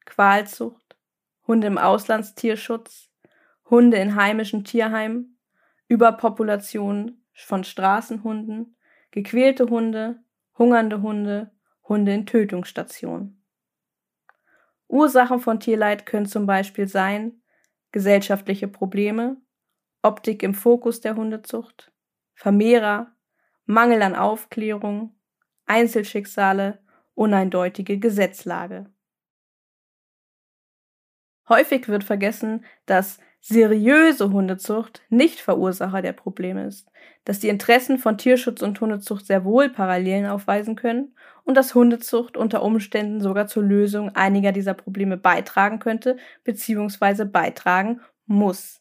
Qualzucht, 0.05 0.99
Hunde 1.47 1.69
im 1.69 1.79
Auslandstierschutz, 1.79 3.09
Hunde 3.71 3.97
in 3.97 4.15
heimischen 4.15 4.65
Tierheimen, 4.65 5.39
Überpopulation 5.89 7.25
von 7.33 7.65
Straßenhunden, 7.65 8.77
gequälte 9.13 9.67
Hunde, 9.67 10.23
hungernde 10.59 11.03
Hunde, 11.03 11.53
Hunde 11.89 12.13
in 12.15 12.27
Tötungsstationen. 12.27 13.45
Ursachen 14.89 15.39
von 15.39 15.61
Tierleid 15.61 16.05
können 16.05 16.27
zum 16.27 16.47
Beispiel 16.47 16.89
sein 16.89 17.43
gesellschaftliche 17.93 18.69
Probleme, 18.69 19.37
Optik 20.03 20.43
im 20.43 20.55
Fokus 20.55 21.01
der 21.01 21.15
Hundezucht, 21.15 21.93
Vermehrer, 22.35 23.15
Mangel 23.65 24.03
an 24.03 24.17
Aufklärung, 24.17 25.15
Einzelschicksale, 25.67 26.83
uneindeutige 27.15 27.99
Gesetzlage. 27.99 28.93
Häufig 31.49 31.89
wird 31.89 32.05
vergessen, 32.05 32.65
dass 32.87 33.19
seriöse 33.43 34.33
Hundezucht 34.33 35.03
nicht 35.11 35.41
Verursacher 35.41 36.01
der 36.01 36.13
Probleme 36.13 36.65
ist, 36.67 36.89
dass 37.25 37.41
die 37.41 37.49
Interessen 37.49 37.99
von 37.99 38.17
Tierschutz 38.17 38.63
und 38.63 38.81
Hundezucht 38.81 39.27
sehr 39.27 39.45
wohl 39.45 39.69
Parallelen 39.69 40.27
aufweisen 40.27 40.77
können 40.77 41.15
und 41.45 41.57
dass 41.57 41.75
Hundezucht 41.75 42.37
unter 42.37 42.63
Umständen 42.63 43.21
sogar 43.21 43.49
zur 43.49 43.65
Lösung 43.65 44.11
einiger 44.11 44.53
dieser 44.53 44.75
Probleme 44.75 45.17
beitragen 45.17 45.81
könnte 45.81 46.17
bzw. 46.45 47.25
beitragen 47.25 48.01
muss. 48.27 48.81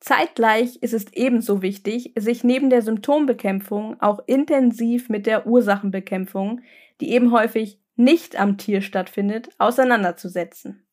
Zeitgleich 0.00 0.82
ist 0.82 0.94
es 0.94 1.12
ebenso 1.12 1.62
wichtig, 1.62 2.12
sich 2.18 2.42
neben 2.42 2.70
der 2.70 2.82
Symptombekämpfung 2.82 4.00
auch 4.00 4.18
intensiv 4.26 5.08
mit 5.08 5.26
der 5.26 5.46
Ursachenbekämpfung, 5.46 6.60
die 7.00 7.12
eben 7.12 7.30
häufig 7.30 7.80
nicht 7.94 8.34
am 8.34 8.58
Tier 8.58 8.82
stattfindet, 8.82 9.50
auseinanderzusetzen. 9.58 10.84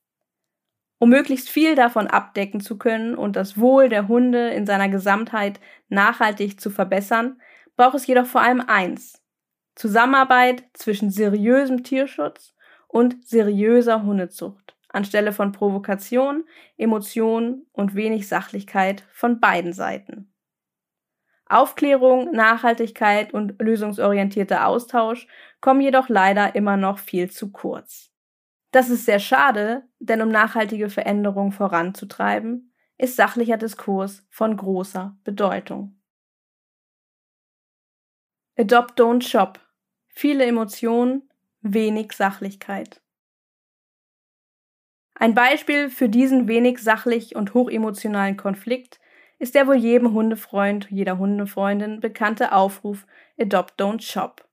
Um 1.00 1.10
möglichst 1.10 1.50
viel 1.50 1.76
davon 1.76 2.08
abdecken 2.08 2.60
zu 2.60 2.78
können 2.78 3.16
und 3.16 3.36
das 3.36 3.58
Wohl 3.58 3.88
der 3.90 4.08
Hunde 4.08 4.50
in 4.50 4.66
seiner 4.66 4.90
Gesamtheit 4.90 5.60
nachhaltig 5.88 6.60
zu 6.60 6.70
verbessern, 6.70 7.42
braucht 7.78 7.96
es 7.96 8.06
jedoch 8.06 8.26
vor 8.26 8.42
allem 8.42 8.62
eins. 8.62 9.24
Zusammenarbeit 9.76 10.66
zwischen 10.74 11.10
seriösem 11.10 11.84
Tierschutz 11.84 12.54
und 12.90 13.26
seriöser 13.26 14.04
Hundezucht, 14.04 14.76
anstelle 14.90 15.32
von 15.32 15.54
Provokation, 15.54 16.44
Emotion 16.78 17.66
und 17.72 17.96
wenig 17.96 18.28
Sachlichkeit 18.28 19.06
von 19.14 19.40
beiden 19.40 19.72
Seiten. 19.72 20.34
Aufklärung, 21.46 22.32
Nachhaltigkeit 22.32 23.34
und 23.34 23.60
lösungsorientierter 23.62 24.68
Austausch 24.68 25.28
kommen 25.62 25.82
jedoch 25.82 26.10
leider 26.10 26.56
immer 26.56 26.78
noch 26.78 27.00
viel 27.00 27.32
zu 27.32 27.52
kurz. 27.52 28.09
Das 28.72 28.90
ist 28.90 29.06
sehr 29.06 29.20
schade, 29.20 29.88
denn 30.00 30.22
um 30.22 30.30
nachhaltige 30.30 30.90
Veränderungen 30.90 31.52
voranzutreiben, 31.52 32.74
ist 32.98 33.16
sachlicher 33.16 33.58
Diskurs 33.58 34.26
von 34.30 34.56
großer 34.58 35.18
Bedeutung. 35.24 36.00
Adopt 38.58 39.00
Don't 39.00 39.28
Shop. 39.28 39.60
Viele 40.10 40.46
Emotionen, 40.46 41.30
wenig 41.62 42.12
Sachlichkeit. 42.12 43.02
Ein 45.16 45.34
Beispiel 45.34 45.90
für 45.90 46.10
diesen 46.10 46.48
wenig 46.48 46.80
sachlich 46.80 47.36
und 47.36 47.54
hochemotionalen 47.54 48.38
Konflikt 48.38 49.00
ist 49.38 49.56
der 49.56 49.68
wohl 49.68 49.76
jedem 49.76 50.14
Hundefreund, 50.14 50.90
jeder 50.90 51.18
Hundefreundin 51.18 52.02
bekannte 52.02 52.52
Aufruf 52.52 53.06
Adopt 53.40 53.80
Don't 53.80 54.02
Shop. 54.02 54.48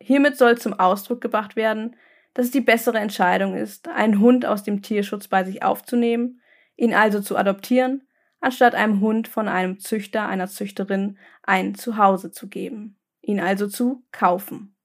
Hiermit 0.00 0.36
soll 0.36 0.56
zum 0.56 0.72
Ausdruck 0.72 1.20
gebracht 1.20 1.56
werden, 1.56 1.96
dass 2.34 2.46
es 2.46 2.50
die 2.50 2.60
bessere 2.60 2.98
Entscheidung 2.98 3.56
ist, 3.56 3.88
einen 3.88 4.20
Hund 4.20 4.46
aus 4.46 4.62
dem 4.62 4.82
Tierschutz 4.82 5.28
bei 5.28 5.44
sich 5.44 5.62
aufzunehmen, 5.62 6.40
ihn 6.76 6.94
also 6.94 7.20
zu 7.20 7.36
adoptieren, 7.36 8.06
anstatt 8.40 8.74
einem 8.74 9.00
Hund 9.00 9.28
von 9.28 9.48
einem 9.48 9.78
Züchter, 9.78 10.26
einer 10.28 10.48
Züchterin 10.48 11.18
ein 11.42 11.74
Zuhause 11.74 12.30
zu 12.30 12.48
geben, 12.48 12.98
ihn 13.20 13.40
also 13.40 13.66
zu 13.66 14.04
kaufen. 14.12 14.76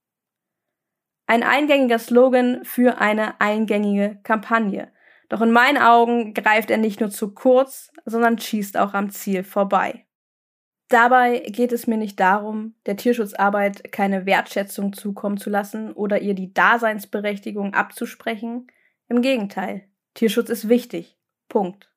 Ein 1.28 1.44
eingängiger 1.44 2.00
Slogan 2.00 2.64
für 2.64 3.00
eine 3.00 3.40
eingängige 3.42 4.20
Kampagne. 4.24 4.92
Doch 5.30 5.42
in 5.42 5.52
meinen 5.52 5.80
Augen 5.80 6.36
greift 6.36 6.70
er 6.70 6.78
nicht 6.78 7.00
nur 7.00 7.10
zu 7.10 7.34
kurz, 7.34 7.92
sondern 8.06 8.38
schießt 8.38 8.78
auch 8.78 8.94
am 8.94 9.10
Ziel 9.10 9.44
vorbei. 9.44 10.05
Dabei 10.88 11.40
geht 11.40 11.72
es 11.72 11.88
mir 11.88 11.98
nicht 11.98 12.20
darum, 12.20 12.76
der 12.86 12.96
Tierschutzarbeit 12.96 13.92
keine 13.92 14.26
Wertschätzung 14.26 14.94
zukommen 14.94 15.38
zu 15.38 15.50
lassen 15.50 15.92
oder 15.92 16.22
ihr 16.22 16.36
die 16.36 16.54
Daseinsberechtigung 16.54 17.74
abzusprechen. 17.74 18.68
Im 19.08 19.22
Gegenteil, 19.22 19.88
Tierschutz 20.14 20.50
ist 20.50 20.70
wichtig. 20.70 21.18
Punkt. 21.50 21.92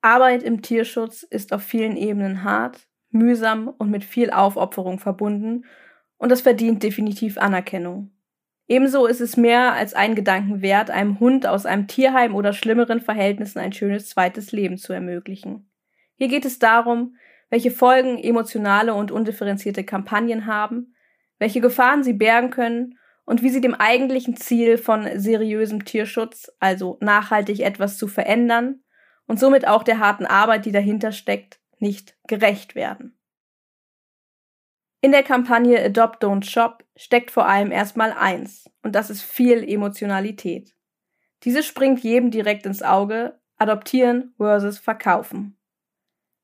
Arbeit 0.00 0.42
im 0.42 0.62
Tierschutz 0.62 1.22
ist 1.22 1.52
auf 1.52 1.62
vielen 1.62 1.96
Ebenen 1.96 2.44
hart, 2.44 2.88
mühsam 3.10 3.68
und 3.68 3.90
mit 3.90 4.04
viel 4.04 4.30
Aufopferung 4.30 4.98
verbunden 4.98 5.66
Und 6.16 6.30
das 6.30 6.40
verdient 6.40 6.82
definitiv 6.82 7.38
Anerkennung. 7.38 8.10
Ebenso 8.68 9.06
ist 9.06 9.20
es 9.20 9.36
mehr 9.36 9.72
als 9.72 9.94
einen 9.94 10.14
Gedanken 10.14 10.62
wert, 10.62 10.90
einem 10.90 11.18
Hund 11.18 11.46
aus 11.46 11.66
einem 11.66 11.88
Tierheim 11.88 12.34
oder 12.34 12.52
schlimmeren 12.52 13.00
Verhältnissen 13.00 13.58
ein 13.58 13.72
schönes 13.72 14.08
zweites 14.08 14.52
Leben 14.52 14.78
zu 14.78 14.92
ermöglichen. 14.92 15.68
Hier 16.14 16.28
geht 16.28 16.44
es 16.44 16.58
darum, 16.58 17.16
welche 17.50 17.70
Folgen 17.70 18.18
emotionale 18.18 18.94
und 18.94 19.10
undifferenzierte 19.10 19.84
Kampagnen 19.84 20.46
haben, 20.46 20.94
welche 21.38 21.60
Gefahren 21.60 22.02
sie 22.02 22.12
bergen 22.12 22.50
können 22.50 22.98
und 23.24 23.42
wie 23.42 23.50
sie 23.50 23.60
dem 23.60 23.74
eigentlichen 23.74 24.36
Ziel 24.36 24.78
von 24.78 25.08
seriösem 25.14 25.84
Tierschutz, 25.84 26.50
also 26.60 26.96
nachhaltig 27.00 27.60
etwas 27.60 27.98
zu 27.98 28.08
verändern 28.08 28.82
und 29.26 29.38
somit 29.38 29.66
auch 29.66 29.82
der 29.82 29.98
harten 29.98 30.26
Arbeit, 30.26 30.64
die 30.64 30.72
dahinter 30.72 31.12
steckt, 31.12 31.60
nicht 31.78 32.16
gerecht 32.26 32.74
werden. 32.74 33.16
In 35.02 35.12
der 35.12 35.22
Kampagne 35.22 35.82
Adopt 35.82 36.22
Don't 36.22 36.44
Shop 36.44 36.84
steckt 36.94 37.30
vor 37.30 37.46
allem 37.46 37.72
erstmal 37.72 38.12
eins, 38.12 38.70
und 38.82 38.94
das 38.94 39.08
ist 39.08 39.22
viel 39.22 39.62
Emotionalität. 39.66 40.74
Diese 41.44 41.62
springt 41.62 42.00
jedem 42.00 42.30
direkt 42.30 42.66
ins 42.66 42.82
Auge, 42.82 43.40
adoptieren 43.56 44.34
versus 44.36 44.78
verkaufen. 44.78 45.59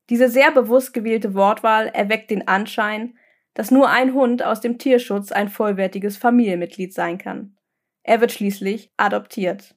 Diese 0.09 0.29
sehr 0.29 0.53
bewusst 0.53 0.95
gewählte 0.95 1.35
Wortwahl 1.35 1.89
erweckt 1.89 2.31
den 2.31 2.47
Anschein, 2.47 3.19
dass 3.55 3.71
nur 3.71 3.89
ein 3.89 4.13
Hund 4.13 4.45
aus 4.45 4.61
dem 4.61 4.79
Tierschutz 4.79 5.33
ein 5.33 5.49
vollwertiges 5.49 6.17
Familienmitglied 6.17 6.93
sein 6.93 7.19
kann. 7.19 7.57
Er 8.03 8.21
wird 8.21 8.33
schließlich 8.33 8.93
adoptiert. 8.97 9.75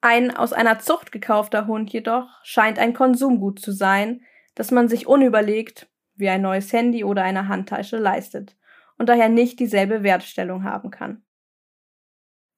Ein 0.00 0.36
aus 0.36 0.52
einer 0.52 0.78
Zucht 0.78 1.10
gekaufter 1.10 1.66
Hund 1.66 1.92
jedoch 1.92 2.28
scheint 2.44 2.78
ein 2.78 2.92
Konsumgut 2.92 3.58
zu 3.58 3.72
sein, 3.72 4.22
das 4.54 4.70
man 4.70 4.88
sich 4.88 5.06
unüberlegt 5.06 5.88
wie 6.14 6.28
ein 6.28 6.42
neues 6.42 6.72
Handy 6.72 7.04
oder 7.04 7.22
eine 7.22 7.48
Handtasche 7.48 7.98
leistet 7.98 8.56
und 8.98 9.08
daher 9.08 9.28
nicht 9.28 9.58
dieselbe 9.58 10.02
Wertstellung 10.02 10.64
haben 10.64 10.90
kann. 10.90 11.22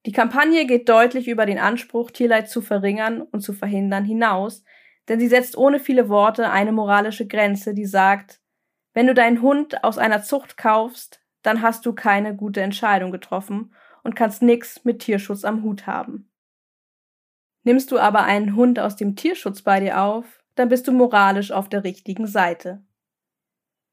Die 0.07 0.13
Kampagne 0.13 0.67
geht 0.67 0.89
deutlich 0.89 1.29
über 1.29 1.45
den 1.45 1.59
Anspruch, 1.59 2.11
Tierleid 2.11 2.49
zu 2.49 2.63
verringern 2.63 3.23
und 3.23 3.41
zu 3.41 3.53
verhindern 3.53 4.05
hinaus, 4.05 4.65
denn 5.09 5.19
sie 5.19 5.29
setzt 5.29 5.57
ohne 5.57 5.81
viele 5.81 6.09
Worte 6.09 6.51
eine 6.51 6.73
moralische 6.73 7.27
Grenze, 7.27 7.75
die 7.75 7.87
sagt, 7.87 8.41
wenn 8.93 9.07
du 9.07 9.15
deinen 9.15 9.43
Hund 9.43 9.85
aus 9.85 9.99
einer 9.99 10.23
Zucht 10.23 10.57
kaufst, 10.57 11.21
dann 11.43 11.63
hast 11.63 11.87
du 11.87 11.95
keine 11.95 12.35
gute 12.37 12.61
Entscheidung 12.61 13.11
getroffen 13.11 13.75
und 14.03 14.17
kannst 14.17 14.43
nichts 14.43 14.85
mit 14.85 15.01
Tierschutz 15.01 15.45
am 15.45 15.63
Hut 15.63 15.87
haben. 15.87 16.31
Nimmst 17.63 17.91
du 17.91 17.99
aber 17.99 18.25
einen 18.25 18.57
Hund 18.57 18.79
aus 18.79 18.97
dem 18.97 19.17
Tierschutz 19.17 19.63
bei 19.63 19.81
dir 19.81 20.01
auf, 20.01 20.43
dann 20.55 20.69
bist 20.69 20.89
du 20.89 20.93
moralisch 20.93 21.53
auf 21.53 21.69
der 21.69 21.85
richtigen 21.85 22.27
Seite. 22.27 22.83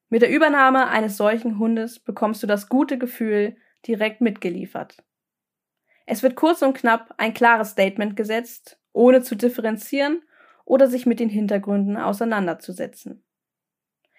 Mit 0.10 0.22
der 0.22 0.30
Übernahme 0.30 0.88
eines 0.88 1.18
solchen 1.18 1.60
Hundes 1.60 2.00
bekommst 2.00 2.42
du 2.42 2.48
das 2.48 2.70
gute 2.70 2.98
Gefühl 2.98 3.58
direkt 3.88 4.22
mitgeliefert. 4.22 5.04
Es 6.06 6.24
wird 6.24 6.36
kurz 6.36 6.62
und 6.62 6.76
knapp 6.76 7.14
ein 7.18 7.34
klares 7.34 7.72
Statement 7.72 8.16
gesetzt, 8.16 8.80
ohne 8.94 9.22
zu 9.22 9.36
differenzieren 9.36 10.22
oder 10.66 10.88
sich 10.88 11.06
mit 11.06 11.20
den 11.20 11.30
Hintergründen 11.30 11.96
auseinanderzusetzen. 11.96 13.24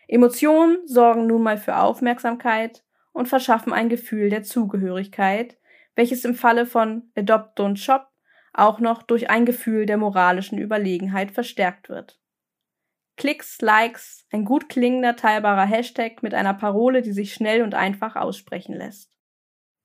Emotionen 0.09 0.79
sorgen 0.87 1.27
nun 1.27 1.43
mal 1.43 1.59
für 1.59 1.77
Aufmerksamkeit 1.77 2.85
und 3.13 3.29
verschaffen 3.29 3.73
ein 3.73 3.89
Gefühl 3.89 4.31
der 4.31 4.45
Zugehörigkeit, 4.45 5.59
welches 5.97 6.25
im 6.25 6.35
Falle 6.35 6.67
von 6.67 7.11
Adopt 7.17 7.59
Don't 7.59 7.77
Shop 7.77 8.07
auch 8.53 8.81
noch 8.81 9.03
durch 9.03 9.29
ein 9.29 9.45
Gefühl 9.45 9.85
der 9.85 9.99
moralischen 9.99 10.59
Überlegenheit 10.59 11.31
verstärkt 11.31 11.89
wird. 11.89 12.19
Klicks, 13.17 13.61
Likes, 13.61 14.27
ein 14.31 14.45
gut 14.45 14.69
klingender, 14.69 15.17
teilbarer 15.17 15.65
Hashtag 15.65 16.23
mit 16.23 16.35
einer 16.35 16.55
Parole, 16.55 17.03
die 17.03 17.13
sich 17.13 17.33
schnell 17.33 17.63
und 17.63 17.75
einfach 17.75 18.15
aussprechen 18.17 18.75
lässt. 18.75 19.17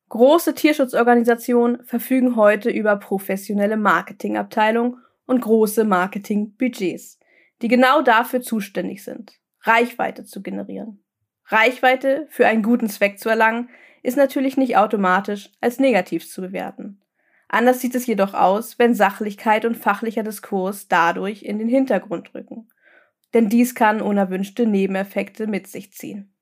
Große 0.10 0.54
Tierschutzorganisationen 0.54 1.86
verfügen 1.86 2.36
heute 2.36 2.70
über 2.70 2.98
professionelle 2.98 3.78
Marketingabteilungen 3.78 4.98
und 5.32 5.42
große 5.42 5.84
Marketingbudgets, 5.84 7.20
die 7.64 7.68
genau 7.68 8.04
dafür 8.04 8.42
zuständig 8.42 9.04
sind, 9.04 9.40
Reichweite 9.62 10.24
zu 10.24 10.44
generieren. 10.44 11.04
Reichweite 11.46 12.28
für 12.30 12.46
einen 12.46 12.62
guten 12.62 12.88
Zweck 12.88 13.18
zu 13.18 13.30
erlangen, 13.30 13.70
ist 14.04 14.18
natürlich 14.18 14.58
nicht 14.58 14.78
automatisch 14.78 15.50
als 15.60 15.80
negativ 15.80 16.30
zu 16.30 16.42
bewerten. 16.42 17.02
Anders 17.50 17.82
sieht 17.82 17.96
es 17.96 18.06
jedoch 18.06 18.36
aus, 18.36 18.78
wenn 18.78 18.94
Sachlichkeit 18.94 19.66
und 19.66 19.76
fachlicher 19.76 20.24
Diskurs 20.24 20.88
dadurch 20.88 21.44
in 21.44 21.58
den 21.58 21.68
Hintergrund 21.68 22.34
rücken 22.36 22.68
denn 23.34 23.50
dies 23.50 23.76
kann 23.76 24.02
unerwünschte 24.02 24.66
Nebeneffekte 24.66 25.48
mit 25.48 25.68
sich 25.68 25.94
ziehen. 25.94 26.34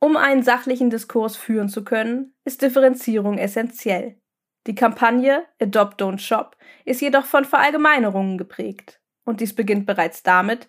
Um 0.00 0.16
einen 0.16 0.42
sachlichen 0.42 0.90
Diskurs 0.90 1.36
führen 1.36 1.68
zu 1.68 1.84
können, 1.84 2.34
ist 2.44 2.62
Differenzierung 2.62 3.38
essentiell. 3.38 4.19
Die 4.66 4.74
Kampagne 4.74 5.44
Adopt 5.60 6.00
Don't 6.00 6.18
Shop 6.18 6.56
ist 6.84 7.00
jedoch 7.00 7.24
von 7.24 7.44
Verallgemeinerungen 7.44 8.36
geprägt. 8.36 9.00
Und 9.24 9.40
dies 9.40 9.54
beginnt 9.54 9.86
bereits 9.86 10.22
damit, 10.22 10.68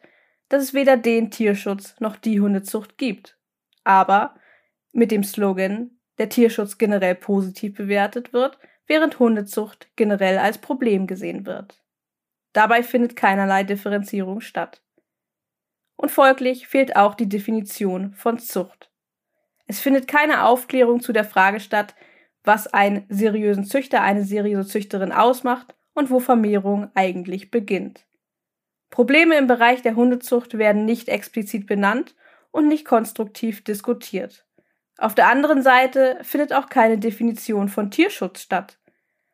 dass 0.49 0.63
es 0.63 0.73
weder 0.73 0.97
den 0.97 1.31
Tierschutz 1.31 1.95
noch 1.99 2.15
die 2.15 2.39
Hundezucht 2.39 2.97
gibt. 2.97 3.37
Aber 3.83 4.35
mit 4.93 5.11
dem 5.11 5.23
Slogan 5.23 5.99
der 6.17 6.29
Tierschutz 6.29 6.77
generell 6.77 7.15
positiv 7.15 7.75
bewertet 7.75 8.33
wird, 8.33 8.59
während 8.87 9.19
Hundezucht 9.19 9.89
generell 9.95 10.37
als 10.37 10.57
Problem 10.57 11.07
gesehen 11.07 11.45
wird. 11.45 11.81
Dabei 12.53 12.83
findet 12.83 13.15
keinerlei 13.15 13.63
Differenzierung 13.63 14.41
statt. 14.41 14.83
Und 15.95 16.11
folglich 16.11 16.67
fehlt 16.67 16.95
auch 16.95 17.15
die 17.15 17.29
Definition 17.29 18.13
von 18.13 18.39
Zucht. 18.39 18.91
Es 19.67 19.79
findet 19.79 20.07
keine 20.07 20.45
Aufklärung 20.45 21.01
zu 21.01 21.13
der 21.13 21.23
Frage 21.23 21.59
statt, 21.59 21.95
was 22.43 22.67
einen 22.67 23.05
seriösen 23.09 23.65
Züchter, 23.65 24.01
eine 24.01 24.23
seriöse 24.23 24.67
Züchterin 24.67 25.11
ausmacht 25.11 25.75
und 25.93 26.09
wo 26.09 26.19
Vermehrung 26.19 26.89
eigentlich 26.95 27.51
beginnt. 27.51 28.05
Probleme 28.89 29.37
im 29.37 29.47
Bereich 29.47 29.81
der 29.81 29.95
Hundezucht 29.95 30.57
werden 30.57 30.85
nicht 30.85 31.07
explizit 31.07 31.65
benannt 31.65 32.15
und 32.51 32.67
nicht 32.67 32.85
konstruktiv 32.85 33.63
diskutiert. 33.63 34.45
Auf 34.97 35.15
der 35.15 35.29
anderen 35.29 35.63
Seite 35.63 36.19
findet 36.21 36.53
auch 36.53 36.69
keine 36.69 36.97
Definition 36.97 37.69
von 37.69 37.89
Tierschutz 37.89 38.41
statt. 38.41 38.77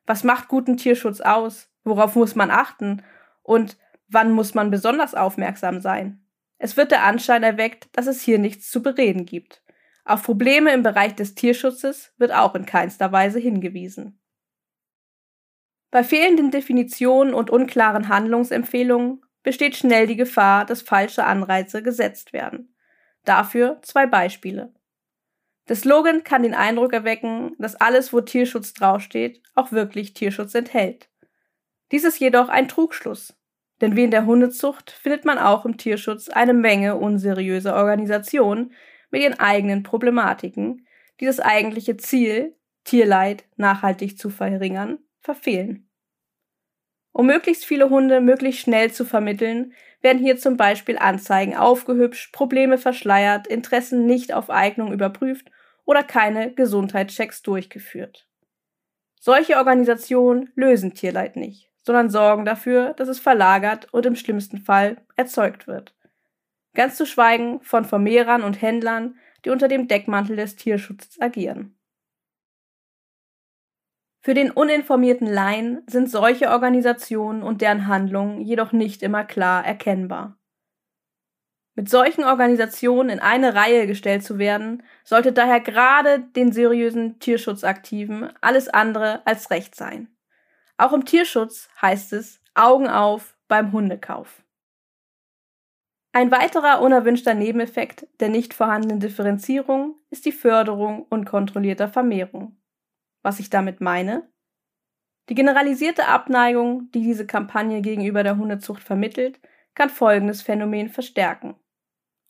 Was 0.05 0.23
macht 0.23 0.47
guten 0.47 0.77
Tierschutz 0.77 1.19
aus? 1.19 1.69
Worauf 1.83 2.15
muss 2.15 2.35
man 2.35 2.51
achten? 2.51 3.03
Und 3.43 3.77
wann 4.07 4.31
muss 4.31 4.53
man 4.53 4.71
besonders 4.71 5.15
aufmerksam 5.15 5.81
sein? 5.81 6.21
Es 6.59 6.77
wird 6.77 6.91
der 6.91 7.03
Anschein 7.03 7.43
erweckt, 7.43 7.89
dass 7.93 8.07
es 8.07 8.21
hier 8.21 8.39
nichts 8.39 8.69
zu 8.69 8.81
bereden 8.81 9.25
gibt. 9.25 9.61
Auf 10.07 10.23
Probleme 10.23 10.73
im 10.73 10.83
Bereich 10.83 11.15
des 11.15 11.35
Tierschutzes 11.35 12.13
wird 12.17 12.31
auch 12.31 12.55
in 12.55 12.65
keinster 12.65 13.11
Weise 13.11 13.39
hingewiesen. 13.39 14.17
Bei 15.91 16.01
fehlenden 16.01 16.49
Definitionen 16.49 17.33
und 17.33 17.49
unklaren 17.49 18.07
Handlungsempfehlungen 18.07 19.21
besteht 19.43 19.75
schnell 19.75 20.07
die 20.07 20.15
Gefahr, 20.15 20.63
dass 20.63 20.81
falsche 20.81 21.25
Anreize 21.25 21.83
gesetzt 21.83 22.31
werden. 22.31 22.73
Dafür 23.25 23.81
zwei 23.81 24.07
Beispiele. 24.07 24.73
Der 25.67 25.75
Slogan 25.75 26.23
kann 26.23 26.43
den 26.43 26.55
Eindruck 26.55 26.93
erwecken, 26.93 27.53
dass 27.59 27.75
alles, 27.75 28.13
wo 28.13 28.21
Tierschutz 28.21 28.73
draufsteht, 28.73 29.43
auch 29.55 29.73
wirklich 29.73 30.13
Tierschutz 30.13 30.55
enthält. 30.55 31.09
Dies 31.91 32.05
ist 32.05 32.21
jedoch 32.21 32.47
ein 32.47 32.69
Trugschluss. 32.69 33.35
Denn 33.81 33.97
wie 33.97 34.05
in 34.05 34.11
der 34.11 34.25
Hundezucht 34.25 34.89
findet 34.89 35.25
man 35.25 35.37
auch 35.37 35.65
im 35.65 35.75
Tierschutz 35.75 36.29
eine 36.29 36.53
Menge 36.53 36.95
unseriöser 36.95 37.75
Organisationen 37.75 38.71
mit 39.09 39.21
ihren 39.21 39.39
eigenen 39.39 39.83
Problematiken, 39.83 40.87
die 41.19 41.25
das 41.25 41.39
eigentliche 41.39 41.97
Ziel, 41.97 42.55
Tierleid 42.83 43.45
nachhaltig 43.55 44.17
zu 44.17 44.29
verringern, 44.29 44.99
verfehlen. 45.19 45.89
Um 47.11 47.25
möglichst 47.25 47.65
viele 47.65 47.89
Hunde 47.89 48.21
möglichst 48.21 48.61
schnell 48.61 48.91
zu 48.91 49.03
vermitteln, 49.03 49.73
werden 50.01 50.19
hier 50.19 50.37
zum 50.37 50.55
Beispiel 50.55 50.97
Anzeigen 50.97 51.55
aufgehübscht, 51.55 52.31
Probleme 52.31 52.77
verschleiert, 52.77 53.47
Interessen 53.47 54.05
nicht 54.05 54.33
auf 54.33 54.49
Eignung 54.49 54.93
überprüft 54.93 55.49
oder 55.85 56.03
keine 56.03 56.53
Gesundheitschecks 56.53 57.41
durchgeführt. 57.41 58.27
Solche 59.19 59.57
Organisationen 59.57 60.51
lösen 60.55 60.93
Tierleid 60.93 61.35
nicht 61.35 61.67
sondern 61.87 62.09
sorgen 62.09 62.43
dafür, 62.43 62.93
dass 62.95 63.07
es 63.07 63.17
verlagert 63.17 63.87
und 63.93 64.05
im 64.05 64.17
schlimmsten 64.17 64.57
Fall 64.57 64.97
erzeugt 65.15 65.67
wird. 65.67 65.95
Ganz 66.77 66.95
zu 66.95 67.07
schweigen 67.07 67.59
von 67.63 67.85
Vermehrern 67.85 68.43
und 68.43 68.61
Händlern, 68.61 69.17
die 69.43 69.49
unter 69.49 69.67
dem 69.67 69.87
Deckmantel 69.87 70.35
des 70.35 70.57
Tierschutzes 70.57 71.19
agieren. 71.19 71.75
Für 74.21 74.35
den 74.35 74.51
uninformierten 74.51 75.25
Laien 75.25 75.81
sind 75.87 76.11
solche 76.11 76.51
Organisationen 76.51 77.41
und 77.41 77.61
deren 77.61 77.87
Handlungen 77.87 78.41
jedoch 78.41 78.73
nicht 78.73 79.01
immer 79.01 79.23
klar 79.23 79.65
erkennbar. 79.65 80.37
Mit 81.73 81.89
solchen 81.89 82.23
Organisationen 82.23 83.09
in 83.09 83.19
eine 83.21 83.55
Reihe 83.55 83.87
gestellt 83.87 84.23
zu 84.23 84.37
werden, 84.37 84.83
sollte 85.03 85.33
daher 85.33 85.61
gerade 85.61 86.19
den 86.35 86.51
seriösen 86.51 87.17
Tierschutzaktiven 87.17 88.29
alles 88.39 88.69
andere 88.69 89.25
als 89.25 89.49
recht 89.49 89.73
sein. 89.73 90.15
Auch 90.77 90.93
im 90.93 91.05
Tierschutz 91.05 91.69
heißt 91.81 92.13
es 92.13 92.39
Augen 92.53 92.87
auf 92.87 93.35
beim 93.47 93.71
Hundekauf. 93.71 94.43
Ein 96.17 96.31
weiterer 96.31 96.81
unerwünschter 96.81 97.35
Nebeneffekt 97.35 98.07
der 98.19 98.29
nicht 98.29 98.55
vorhandenen 98.55 98.99
Differenzierung 98.99 99.99
ist 100.09 100.25
die 100.25 100.31
Förderung 100.31 101.05
unkontrollierter 101.09 101.89
Vermehrung. 101.89 102.57
Was 103.21 103.39
ich 103.39 103.51
damit 103.51 103.81
meine? 103.81 104.27
Die 105.29 105.35
generalisierte 105.35 106.07
Abneigung, 106.07 106.89
die 106.91 107.03
diese 107.03 107.27
Kampagne 107.27 107.81
gegenüber 107.81 108.23
der 108.23 108.35
Hundezucht 108.35 108.81
vermittelt, 108.81 109.39
kann 109.75 109.91
folgendes 109.91 110.41
Phänomen 110.41 110.89
verstärken. 110.89 111.53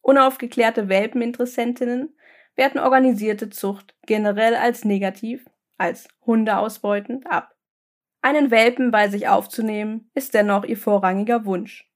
Unaufgeklärte 0.01 0.89
Welpeninteressentinnen 0.89 2.13
werten 2.57 2.79
organisierte 2.79 3.49
Zucht 3.49 3.95
generell 4.05 4.55
als 4.55 4.83
negativ, 4.83 5.45
als 5.77 6.09
hundeausbeutend 6.25 7.25
ab. 7.25 7.55
Einen 8.21 8.51
Welpen 8.51 8.91
bei 8.91 9.07
sich 9.07 9.29
aufzunehmen, 9.29 10.11
ist 10.13 10.33
dennoch 10.33 10.65
ihr 10.65 10.75
vorrangiger 10.75 11.45
Wunsch. 11.45 11.89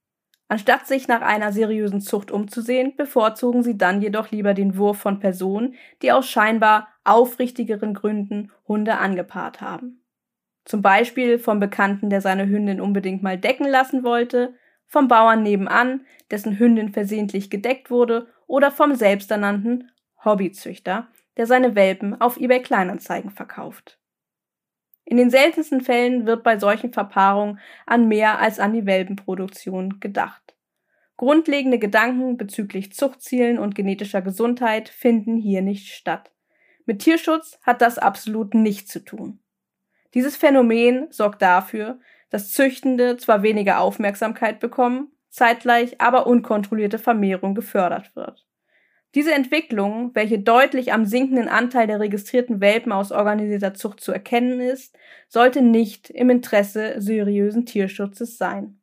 Anstatt 0.52 0.86
sich 0.86 1.08
nach 1.08 1.22
einer 1.22 1.54
seriösen 1.54 2.02
Zucht 2.02 2.30
umzusehen, 2.30 2.98
bevorzugen 2.98 3.64
sie 3.64 3.78
dann 3.78 4.02
jedoch 4.02 4.32
lieber 4.32 4.54
den 4.54 4.76
Wurf 4.76 4.98
von 4.98 5.22
Personen, 5.22 5.76
die 6.02 6.12
aus 6.12 6.28
scheinbar 6.28 6.90
aufrichtigeren 7.06 7.94
Gründen 7.94 8.52
Hunde 8.68 8.98
angepaart 8.98 9.62
haben. 9.62 10.04
Zum 10.66 10.82
Beispiel 10.82 11.40
vom 11.40 11.62
Bekannten, 11.62 12.10
der 12.10 12.20
seine 12.20 12.50
Hündin 12.50 12.82
unbedingt 12.82 13.24
mal 13.24 13.38
decken 13.38 13.66
lassen 13.66 14.04
wollte, 14.04 14.54
vom 14.88 15.08
Bauern 15.08 15.42
nebenan, 15.42 16.06
dessen 16.32 16.60
Hündin 16.60 16.92
versehentlich 16.92 17.50
gedeckt 17.50 17.90
wurde, 17.90 18.28
oder 18.46 18.72
vom 18.72 18.94
selbsternannten 18.94 19.90
Hobbyzüchter, 20.26 21.08
der 21.38 21.46
seine 21.46 21.76
Welpen 21.76 22.20
auf 22.20 22.36
eBay 22.36 22.62
Kleinanzeigen 22.62 23.32
verkauft. 23.32 24.01
In 25.12 25.18
den 25.18 25.30
seltensten 25.30 25.82
Fällen 25.82 26.26
wird 26.26 26.42
bei 26.42 26.58
solchen 26.58 26.94
Verpaarungen 26.94 27.60
an 27.86 28.08
mehr 28.08 28.40
als 28.40 28.62
an 28.62 28.72
die 28.72 28.86
Welpenproduktion 28.86 30.00
gedacht. 30.00 30.56
Grundlegende 31.18 31.80
Gedanken 31.80 32.38
bezüglich 32.38 32.94
Zuchtzielen 32.94 33.60
und 33.60 33.76
genetischer 33.76 34.22
Gesundheit 34.22 34.88
finden 34.88 35.36
hier 35.36 35.62
nicht 35.64 35.94
statt. 35.94 36.32
Mit 36.86 37.00
Tierschutz 37.00 37.60
hat 37.62 37.82
das 37.82 37.98
absolut 37.98 38.54
nichts 38.54 38.90
zu 38.90 39.04
tun. 39.04 39.42
Dieses 40.14 40.38
Phänomen 40.38 41.08
sorgt 41.12 41.42
dafür, 41.42 42.00
dass 42.30 42.54
Züchtende 42.54 43.18
zwar 43.18 43.44
weniger 43.44 43.82
Aufmerksamkeit 43.82 44.62
bekommen, 44.62 45.12
zeitgleich 45.28 46.00
aber 46.00 46.26
unkontrollierte 46.26 47.00
Vermehrung 47.00 47.54
gefördert 47.54 48.16
wird. 48.16 48.48
Diese 49.14 49.34
Entwicklung, 49.34 50.16
welche 50.16 50.40
deutlich 50.40 50.94
am 50.94 51.06
sinkenden 51.06 51.50
Anteil 51.50 51.86
der 51.86 52.00
registrierten 52.00 52.62
Welpen 52.62 52.94
aus 52.94 53.12
organisierter 53.12 53.74
Zucht 53.74 54.00
zu 54.00 54.14
erkennen 54.14 54.62
ist, 54.62 54.98
sollte 55.28 55.62
nicht 55.62 56.10
im 56.10 56.30
Interesse 56.30 57.02
seriösen 57.02 57.66
Tierschutzes 57.66 58.38
sein. 58.38 58.82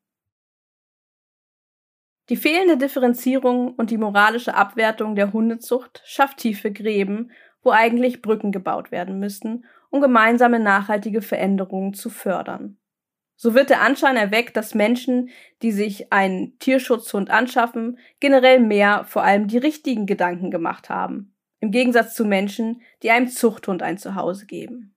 Die 2.29 2.37
fehlende 2.37 2.77
Differenzierung 2.77 3.75
und 3.75 3.91
die 3.91 3.97
moralische 3.97 4.55
Abwertung 4.55 5.14
der 5.14 5.33
Hundezucht 5.33 6.03
schafft 6.05 6.38
tiefe 6.38 6.71
Gräben, 6.71 7.31
wo 7.62 7.71
eigentlich 7.71 8.21
Brücken 8.21 8.53
gebaut 8.53 8.91
werden 8.93 9.19
müssten, 9.19 9.64
um 9.88 10.03
gemeinsame 10.03 10.61
nachhaltige 10.61 11.23
Veränderungen 11.23 11.95
zu 11.95 12.11
fördern. 12.11 12.77
So 13.40 13.55
wird 13.55 13.70
der 13.70 13.83
Anschein 13.83 14.16
erweckt, 14.16 14.57
dass 14.57 14.74
Menschen, 14.74 15.31
die 15.62 15.70
sich 15.70 16.12
einen 16.12 16.59
Tierschutzhund 16.59 17.31
anschaffen, 17.31 17.98
generell 18.18 18.59
mehr 18.59 19.05
vor 19.05 19.22
allem 19.22 19.46
die 19.46 19.59
richtigen 19.59 20.07
Gedanken 20.07 20.51
gemacht 20.51 20.90
haben. 20.90 21.37
Im 21.61 21.70
Gegensatz 21.70 22.16
zu 22.16 22.24
Menschen, 22.24 22.83
die 23.05 23.12
einem 23.12 23.29
Zuchthund 23.29 23.81
ein 23.85 23.96
Zuhause 23.96 24.46
geben. 24.46 24.96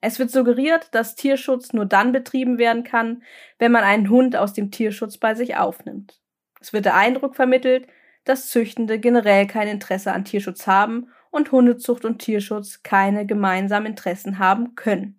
Es 0.00 0.20
wird 0.20 0.30
suggeriert, 0.30 0.94
dass 0.94 1.16
Tierschutz 1.16 1.72
nur 1.72 1.86
dann 1.86 2.12
betrieben 2.12 2.58
werden 2.58 2.84
kann, 2.84 3.24
wenn 3.58 3.72
man 3.72 3.82
einen 3.82 4.10
Hund 4.10 4.36
aus 4.36 4.52
dem 4.52 4.70
Tierschutz 4.70 5.18
bei 5.18 5.34
sich 5.34 5.56
aufnimmt. 5.56 6.20
Es 6.60 6.72
wird 6.72 6.84
der 6.84 6.94
Eindruck 6.94 7.34
vermittelt, 7.34 7.88
dass 8.22 8.46
Züchtende 8.48 9.00
generell 9.00 9.48
kein 9.48 9.66
Interesse 9.66 10.12
an 10.12 10.24
Tierschutz 10.24 10.68
haben 10.68 11.08
und 11.32 11.50
Hundezucht 11.50 12.04
und 12.04 12.20
Tierschutz 12.20 12.84
keine 12.84 13.26
gemeinsamen 13.26 13.86
Interessen 13.86 14.38
haben 14.38 14.76
können. 14.76 15.18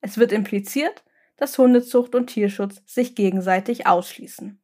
Es 0.00 0.18
wird 0.18 0.32
impliziert, 0.32 1.04
dass 1.36 1.58
Hundezucht 1.58 2.14
und 2.14 2.28
Tierschutz 2.28 2.82
sich 2.86 3.14
gegenseitig 3.14 3.86
ausschließen. 3.86 4.60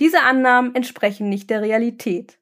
Diese 0.00 0.22
Annahmen 0.22 0.74
entsprechen 0.74 1.28
nicht 1.28 1.50
der 1.50 1.62
Realität. 1.62 2.38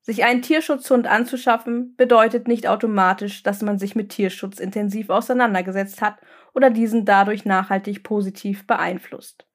Sich 0.00 0.24
einen 0.24 0.42
Tierschutzhund 0.42 1.06
anzuschaffen, 1.06 1.94
bedeutet 1.96 2.48
nicht 2.48 2.66
automatisch, 2.66 3.42
dass 3.42 3.62
man 3.62 3.78
sich 3.78 3.94
mit 3.94 4.08
Tierschutz 4.08 4.58
intensiv 4.58 5.10
auseinandergesetzt 5.10 6.00
hat 6.00 6.16
oder 6.54 6.70
diesen 6.70 7.04
dadurch 7.04 7.44
nachhaltig 7.44 8.02
positiv 8.02 8.66
beeinflusst. 8.66 9.46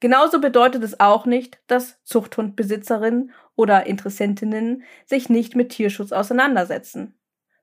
Genauso 0.00 0.40
bedeutet 0.40 0.84
es 0.84 1.00
auch 1.00 1.24
nicht, 1.24 1.58
dass 1.66 2.02
Zuchthundbesitzerinnen 2.04 3.32
oder 3.56 3.86
Interessentinnen 3.86 4.82
sich 5.06 5.30
nicht 5.30 5.56
mit 5.56 5.70
Tierschutz 5.70 6.12
auseinandersetzen. 6.12 7.14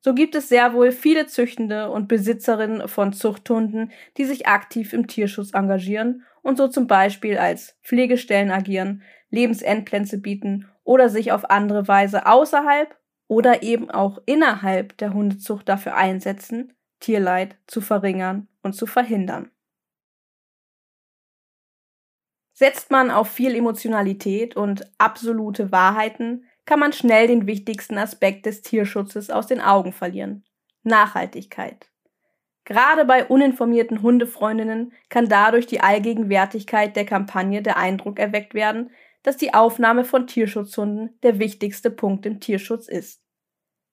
So 0.04 0.16
gibt 0.16 0.34
es 0.36 0.50
sehr 0.50 0.74
wohl 0.74 0.92
viele 0.92 1.28
Züchtende 1.28 1.90
und 1.92 2.08
Besitzerinnen 2.08 2.88
von 2.88 3.14
Zuchthunden, 3.14 3.92
die 4.18 4.26
sich 4.26 4.48
aktiv 4.48 4.94
im 4.94 5.08
Tierschutz 5.08 5.54
engagieren 5.54 6.26
und 6.42 6.58
so 6.58 6.68
zum 6.68 6.88
Beispiel 6.88 7.38
als 7.38 7.78
Pflegestellen 7.84 8.50
agieren, 8.52 9.04
Lebensendplätze 9.30 10.18
bieten 10.18 10.68
oder 10.84 11.10
sich 11.10 11.32
auf 11.32 11.50
andere 11.52 11.88
Weise 11.88 12.26
außerhalb 12.26 12.98
oder 13.28 13.62
eben 13.64 13.92
auch 13.92 14.18
innerhalb 14.26 14.98
der 14.98 15.14
Hundezucht 15.14 15.70
dafür 15.70 15.96
einsetzen, 15.96 16.74
Tierleid 17.00 17.56
zu 17.68 17.80
verringern 17.80 18.48
und 18.64 18.74
zu 18.74 18.88
verhindern. 18.88 19.52
Setzt 22.54 22.92
man 22.92 23.12
auf 23.12 23.30
viel 23.30 23.56
Emotionalität 23.56 24.56
und 24.56 24.90
absolute 24.98 25.72
Wahrheiten, 25.72 26.46
kann 26.72 26.80
man 26.80 26.94
schnell 26.94 27.28
den 27.28 27.48
wichtigsten 27.48 27.98
Aspekt 27.98 28.46
des 28.46 28.62
Tierschutzes 28.62 29.30
aus 29.30 29.46
den 29.46 29.60
Augen 29.60 29.92
verlieren. 29.92 30.46
Nachhaltigkeit. 30.84 31.92
Gerade 32.64 33.04
bei 33.04 33.26
uninformierten 33.26 34.02
Hundefreundinnen 34.02 34.94
kann 35.10 35.28
dadurch 35.28 35.68
die 35.68 35.82
Allgegenwärtigkeit 35.82 36.96
der 36.96 37.04
Kampagne 37.04 37.62
der 37.62 37.76
Eindruck 37.76 38.20
erweckt 38.20 38.54
werden, 38.54 38.92
dass 39.22 39.36
die 39.36 39.54
Aufnahme 39.54 40.06
von 40.06 40.28
Tierschutzhunden 40.28 41.20
der 41.24 41.40
wichtigste 41.40 41.92
Punkt 41.92 42.26
im 42.26 42.40
Tierschutz 42.40 42.88
ist. 42.88 43.22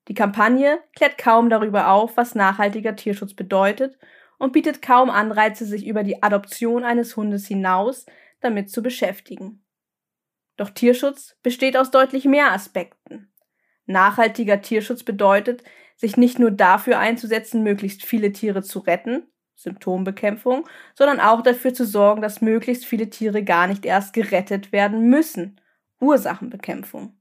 Die 0.06 0.14
Kampagne 0.14 0.78
klärt 0.94 1.18
kaum 1.18 1.50
darüber 1.50 1.90
auf, 1.90 2.16
was 2.16 2.36
nachhaltiger 2.36 2.94
Tierschutz 2.94 3.34
bedeutet 3.34 3.98
und 4.38 4.52
bietet 4.52 4.82
kaum 4.82 5.10
Anreize, 5.10 5.66
sich 5.66 5.84
über 5.84 6.04
die 6.04 6.22
Adoption 6.22 6.84
eines 6.84 7.16
Hundes 7.16 7.48
hinaus 7.48 8.06
damit 8.40 8.70
zu 8.70 8.84
beschäftigen. 8.84 9.64
Doch 10.58 10.70
Tierschutz 10.70 11.36
besteht 11.42 11.76
aus 11.76 11.90
deutlich 11.90 12.24
mehr 12.24 12.52
Aspekten. 12.52 13.32
Nachhaltiger 13.86 14.60
Tierschutz 14.60 15.04
bedeutet, 15.04 15.62
sich 15.96 16.16
nicht 16.16 16.38
nur 16.38 16.50
dafür 16.50 16.98
einzusetzen, 16.98 17.62
möglichst 17.62 18.04
viele 18.04 18.32
Tiere 18.32 18.62
zu 18.62 18.80
retten, 18.80 19.22
Symptombekämpfung, 19.54 20.68
sondern 20.94 21.20
auch 21.20 21.42
dafür 21.42 21.72
zu 21.72 21.86
sorgen, 21.86 22.22
dass 22.22 22.40
möglichst 22.40 22.84
viele 22.84 23.08
Tiere 23.08 23.44
gar 23.44 23.68
nicht 23.68 23.86
erst 23.86 24.12
gerettet 24.12 24.72
werden 24.72 25.08
müssen, 25.08 25.60
Ursachenbekämpfung. 26.00 27.16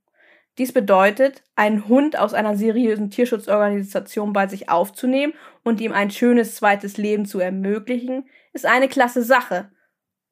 Dies 0.57 0.73
bedeutet, 0.73 1.43
einen 1.55 1.87
Hund 1.87 2.17
aus 2.17 2.33
einer 2.33 2.57
seriösen 2.57 3.11
Tierschutzorganisation 3.11 4.33
bei 4.33 4.47
sich 4.47 4.69
aufzunehmen 4.69 5.33
und 5.63 5.79
ihm 5.79 5.91
ein 5.91 6.09
schönes 6.09 6.55
zweites 6.55 6.97
Leben 6.97 7.25
zu 7.25 7.39
ermöglichen, 7.39 8.27
ist 8.53 8.65
eine 8.65 8.87
klasse 8.87 9.21
Sache 9.21 9.69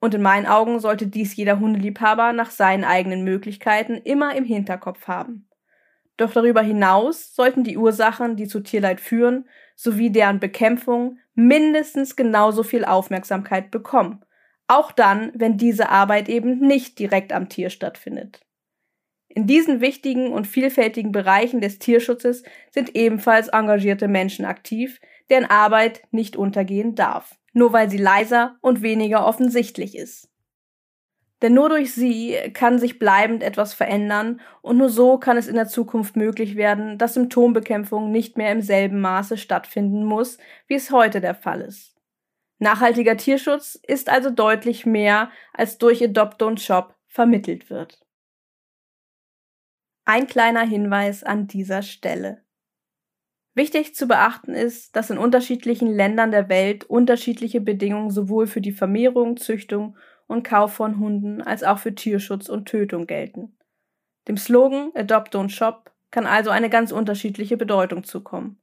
und 0.06 0.14
in 0.14 0.22
meinen 0.22 0.46
Augen 0.46 0.80
sollte 0.80 1.08
dies 1.08 1.36
jeder 1.36 1.60
Hundeliebhaber 1.60 2.32
nach 2.32 2.52
seinen 2.52 2.84
eigenen 2.84 3.24
Möglichkeiten 3.24 3.96
immer 3.96 4.36
im 4.36 4.46
Hinterkopf 4.46 5.08
haben. 5.08 5.50
Doch 6.16 6.32
darüber 6.32 6.62
hinaus 6.62 7.34
sollten 7.34 7.64
die 7.64 7.76
Ursachen, 7.76 8.36
die 8.36 8.48
zu 8.48 8.60
Tierleid 8.60 9.02
führen, 9.02 9.50
sowie 9.76 10.12
deren 10.12 10.40
Bekämpfung 10.40 11.18
mindestens 11.34 12.16
genauso 12.16 12.62
viel 12.62 12.86
Aufmerksamkeit 12.86 13.72
bekommen. 13.72 14.24
Auch 14.68 14.92
dann, 14.92 15.32
wenn 15.34 15.58
diese 15.58 15.90
Arbeit 15.90 16.30
eben 16.30 16.60
nicht 16.60 17.00
direkt 17.00 17.34
am 17.34 17.50
Tier 17.50 17.72
stattfindet. 17.72 18.42
In 19.28 19.48
diesen 19.48 19.82
wichtigen 19.82 20.32
und 20.32 20.46
vielfältigen 20.46 21.12
Bereichen 21.12 21.62
des 21.62 21.80
Tierschutzes 21.80 22.44
sind 22.70 22.96
ebenfalls 22.96 23.48
engagierte 23.48 24.08
Menschen 24.08 24.46
aktiv, 24.46 25.02
deren 25.32 25.46
Arbeit 25.46 26.04
nicht 26.12 26.36
untergehen 26.36 26.94
darf 26.94 27.40
nur 27.56 27.74
weil 27.74 27.90
sie 27.90 27.98
leiser 27.98 28.58
und 28.62 28.82
weniger 28.82 29.26
offensichtlich 29.26 29.98
ist. 29.98 30.30
Denn 31.42 31.54
nur 31.54 31.70
durch 31.70 31.94
sie 31.94 32.38
kann 32.54 32.80
sich 32.80 33.00
bleibend 33.00 33.44
etwas 33.44 33.74
verändern 33.74 34.42
und 34.62 34.78
nur 34.78 34.90
so 34.90 35.18
kann 35.18 35.38
es 35.38 35.48
in 35.48 35.56
der 35.56 35.68
Zukunft 35.68 36.16
möglich 36.16 36.56
werden, 36.56 36.98
dass 36.98 37.14
Symptombekämpfung 37.14 38.12
nicht 38.12 38.38
mehr 38.38 38.52
im 38.52 38.62
selben 38.62 39.02
Maße 39.02 39.38
stattfinden 39.38 40.06
muss, 40.06 40.38
wie 40.68 40.76
es 40.76 40.92
heute 40.92 41.22
der 41.22 41.36
Fall 41.36 41.62
ist. 41.62 41.96
Nachhaltiger 42.60 43.18
Tierschutz 43.18 43.76
ist 43.76 44.10
also 44.10 44.30
deutlich 44.30 44.86
mehr, 44.86 45.30
als 45.54 45.78
durch 45.78 46.04
Adopt 46.04 46.42
und 46.42 46.62
Shop 46.62 46.96
vermittelt 47.08 47.70
wird. 47.70 48.00
Ein 50.06 50.28
kleiner 50.28 50.66
Hinweis 50.66 51.24
an 51.24 51.48
dieser 51.48 51.82
Stelle. 51.82 52.45
Wichtig 53.56 53.96
zu 53.96 54.06
beachten 54.06 54.54
ist, 54.54 54.98
dass 54.98 55.10
in 55.10 55.18
unterschiedlichen 55.18 55.88
Ländern 55.88 56.32
der 56.32 56.50
Welt 56.50 56.84
unterschiedliche 56.84 57.62
Bedingungen 57.62 58.12
sowohl 58.12 58.48
für 58.48 58.60
die 58.60 58.74
Vermehrung, 58.74 59.38
Züchtung 59.38 59.96
und 60.28 60.44
Kauf 60.44 60.74
von 60.74 61.00
Hunden 61.00 61.42
als 61.42 61.64
auch 61.64 61.80
für 61.80 61.96
Tierschutz 61.96 62.50
und 62.50 62.68
Tötung 62.68 63.08
gelten. 63.08 63.58
Dem 64.28 64.36
Slogan 64.36 64.92
Adopt 64.94 65.34
Don't 65.34 65.50
Shop 65.50 65.92
kann 66.12 66.26
also 66.26 66.50
eine 66.50 66.70
ganz 66.70 66.92
unterschiedliche 66.92 67.56
Bedeutung 67.56 68.04
zukommen. 68.04 68.60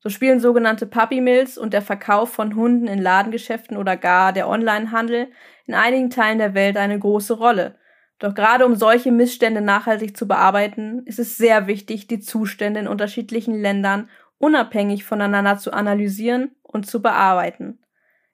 So 0.00 0.08
spielen 0.08 0.40
sogenannte 0.40 0.86
Puppy 0.86 1.20
Mills 1.20 1.56
und 1.56 1.72
der 1.72 1.82
Verkauf 1.82 2.32
von 2.32 2.56
Hunden 2.56 2.88
in 2.88 3.00
Ladengeschäften 3.00 3.76
oder 3.76 3.96
gar 3.96 4.32
der 4.32 4.48
Onlinehandel 4.48 5.30
in 5.66 5.74
einigen 5.74 6.10
Teilen 6.10 6.38
der 6.38 6.54
Welt 6.54 6.76
eine 6.76 6.98
große 6.98 7.34
Rolle. 7.34 7.76
Doch 8.18 8.34
gerade 8.34 8.66
um 8.66 8.74
solche 8.74 9.12
Missstände 9.12 9.60
nachhaltig 9.60 10.16
zu 10.16 10.26
bearbeiten, 10.26 11.02
ist 11.06 11.18
es 11.18 11.36
sehr 11.36 11.66
wichtig, 11.66 12.06
die 12.06 12.20
Zustände 12.20 12.80
in 12.80 12.88
unterschiedlichen 12.88 13.60
Ländern 13.60 14.08
unabhängig 14.42 15.04
voneinander 15.04 15.56
zu 15.56 15.72
analysieren 15.72 16.56
und 16.62 16.84
zu 16.84 17.00
bearbeiten. 17.00 17.78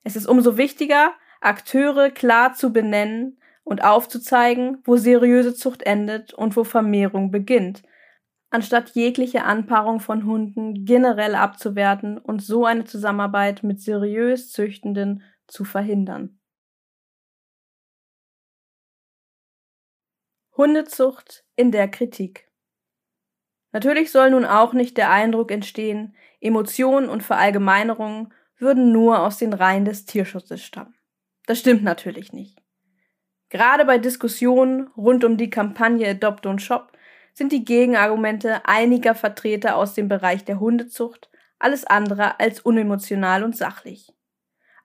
Es 0.03 0.16
ist 0.16 0.27
umso 0.27 0.57
wichtiger, 0.57 1.12
Akteure 1.42 2.11
klar 2.11 2.55
zu 2.55 2.73
benennen 2.73 3.38
und 3.62 3.85
aufzuzeigen, 3.85 4.79
wo 4.85 4.97
seriöse 4.97 5.55
Zucht 5.55 5.83
endet 5.83 6.33
und 6.33 6.57
wo 6.57 6.64
Vermehrung 6.64 7.31
beginnt, 7.31 7.83
anstatt 8.49 8.90
jegliche 8.94 9.44
Anpaarung 9.44 10.01
von 10.01 10.25
Hunden 10.25 10.87
generell 10.87 11.35
abzuwerten 11.35 12.16
und 12.16 12.42
so 12.42 12.64
eine 12.64 12.87
Zusammenarbeit 12.87 13.62
mit 13.62 13.83
seriös 13.83 14.51
Züchtenden 14.51 15.23
zu 15.47 15.64
verhindern. 15.64 16.40
Hundezucht 20.57 21.44
in 21.55 21.71
der 21.71 21.87
Kritik 21.88 22.48
Natürlich 23.72 24.11
soll 24.11 24.31
nun 24.31 24.44
auch 24.44 24.72
nicht 24.72 24.96
der 24.96 25.11
Eindruck 25.11 25.50
entstehen, 25.50 26.16
Emotionen 26.40 27.09
und 27.09 27.22
Verallgemeinerungen 27.22 28.33
würden 28.57 28.92
nur 28.92 29.20
aus 29.20 29.38
den 29.38 29.52
Reihen 29.52 29.85
des 29.85 30.04
Tierschutzes 30.04 30.62
stammen. 30.62 30.94
Das 31.46 31.59
stimmt 31.59 31.83
natürlich 31.83 32.33
nicht. 32.33 32.61
Gerade 33.50 33.85
bei 33.85 33.98
Diskussionen 33.98 34.88
rund 34.96 35.24
um 35.24 35.37
die 35.37 35.50
Kampagne 35.50 36.09
Adopt 36.09 36.46
und 36.46 36.61
Shop 36.61 36.92
sind 37.33 37.52
die 37.52 37.64
Gegenargumente 37.64 38.66
einiger 38.66 39.14
Vertreter 39.14 39.76
aus 39.76 39.94
dem 39.94 40.09
Bereich 40.09 40.44
der 40.44 40.61
Hundezucht 40.61 41.31
alles 41.59 41.85
andere 41.85 42.38
als 42.40 42.61
unemotional 42.61 43.42
und 43.42 43.57
sachlich. 43.57 44.12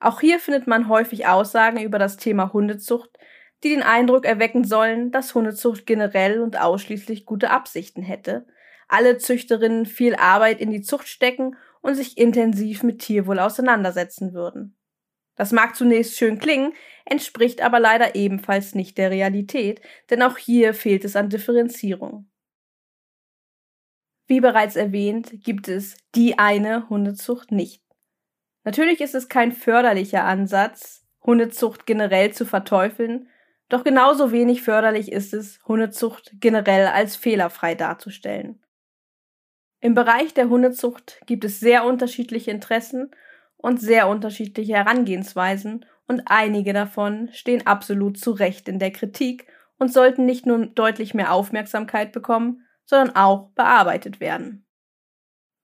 Auch 0.00 0.20
hier 0.20 0.38
findet 0.38 0.66
man 0.66 0.88
häufig 0.88 1.26
Aussagen 1.26 1.80
über 1.80 1.98
das 1.98 2.16
Thema 2.16 2.52
Hundezucht, 2.52 3.10
die 3.62 3.70
den 3.70 3.82
Eindruck 3.82 4.26
erwecken 4.26 4.64
sollen, 4.64 5.10
dass 5.10 5.34
Hundezucht 5.34 5.86
generell 5.86 6.40
und 6.40 6.60
ausschließlich 6.60 7.24
gute 7.24 7.50
Absichten 7.50 8.02
hätte, 8.02 8.46
alle 8.94 9.18
Züchterinnen 9.18 9.86
viel 9.86 10.14
Arbeit 10.14 10.60
in 10.60 10.70
die 10.70 10.82
Zucht 10.82 11.08
stecken 11.08 11.56
und 11.82 11.96
sich 11.96 12.16
intensiv 12.16 12.84
mit 12.84 13.00
Tierwohl 13.00 13.40
auseinandersetzen 13.40 14.32
würden. 14.32 14.76
Das 15.34 15.50
mag 15.50 15.74
zunächst 15.74 16.16
schön 16.16 16.38
klingen, 16.38 16.72
entspricht 17.04 17.60
aber 17.60 17.80
leider 17.80 18.14
ebenfalls 18.14 18.76
nicht 18.76 18.96
der 18.96 19.10
Realität, 19.10 19.80
denn 20.10 20.22
auch 20.22 20.38
hier 20.38 20.74
fehlt 20.74 21.04
es 21.04 21.16
an 21.16 21.28
Differenzierung. 21.28 22.30
Wie 24.26 24.40
bereits 24.40 24.76
erwähnt, 24.76 25.44
gibt 25.44 25.68
es 25.68 25.96
die 26.14 26.38
eine 26.38 26.88
Hundezucht 26.88 27.50
nicht. 27.50 27.82
Natürlich 28.62 29.00
ist 29.00 29.14
es 29.14 29.28
kein 29.28 29.52
förderlicher 29.52 30.24
Ansatz, 30.24 31.04
Hundezucht 31.22 31.84
generell 31.84 32.32
zu 32.32 32.46
verteufeln, 32.46 33.28
doch 33.68 33.82
genauso 33.82 34.30
wenig 34.30 34.62
förderlich 34.62 35.10
ist 35.10 35.34
es, 35.34 35.58
Hundezucht 35.66 36.32
generell 36.34 36.86
als 36.86 37.16
fehlerfrei 37.16 37.74
darzustellen. 37.74 38.63
Im 39.84 39.94
Bereich 39.94 40.32
der 40.32 40.48
Hundezucht 40.48 41.20
gibt 41.26 41.44
es 41.44 41.60
sehr 41.60 41.84
unterschiedliche 41.84 42.50
Interessen 42.50 43.10
und 43.58 43.82
sehr 43.82 44.08
unterschiedliche 44.08 44.72
Herangehensweisen 44.72 45.84
und 46.08 46.22
einige 46.24 46.72
davon 46.72 47.28
stehen 47.34 47.66
absolut 47.66 48.18
zu 48.18 48.30
Recht 48.30 48.66
in 48.66 48.78
der 48.78 48.92
Kritik 48.92 49.46
und 49.78 49.92
sollten 49.92 50.24
nicht 50.24 50.46
nur 50.46 50.64
deutlich 50.64 51.12
mehr 51.12 51.34
Aufmerksamkeit 51.34 52.12
bekommen, 52.12 52.64
sondern 52.86 53.14
auch 53.14 53.50
bearbeitet 53.50 54.20
werden. 54.20 54.64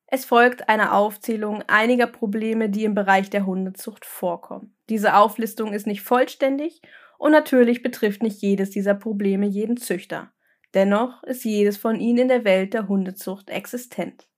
Es 0.07 0.27
folgt 0.27 0.69
eine 0.69 0.93
Aufzählung 0.93 1.65
einiger 1.67 2.07
Probleme, 2.07 2.69
die 2.69 2.85
im 2.85 2.95
Bereich 2.95 3.31
der 3.31 3.47
Hundezucht 3.47 4.05
vorkommen. 4.05 4.77
Diese 4.91 5.17
Auflistung 5.17 5.73
ist 5.73 5.87
nicht 5.87 6.03
vollständig 6.03 6.83
und 7.17 7.33
natürlich 7.33 7.83
betrifft 7.83 8.23
nicht 8.23 8.43
jedes 8.43 8.69
dieser 8.69 8.93
Probleme 8.93 9.47
jeden 9.47 9.79
Züchter. 9.79 10.31
Dennoch 10.75 11.23
ist 11.25 11.45
jedes 11.45 11.77
von 11.77 11.99
ihnen 11.99 12.19
in 12.19 12.29
der 12.29 12.45
Welt 12.45 12.75
der 12.75 12.89
Hundezucht 12.89 13.51
existent. 13.51 14.29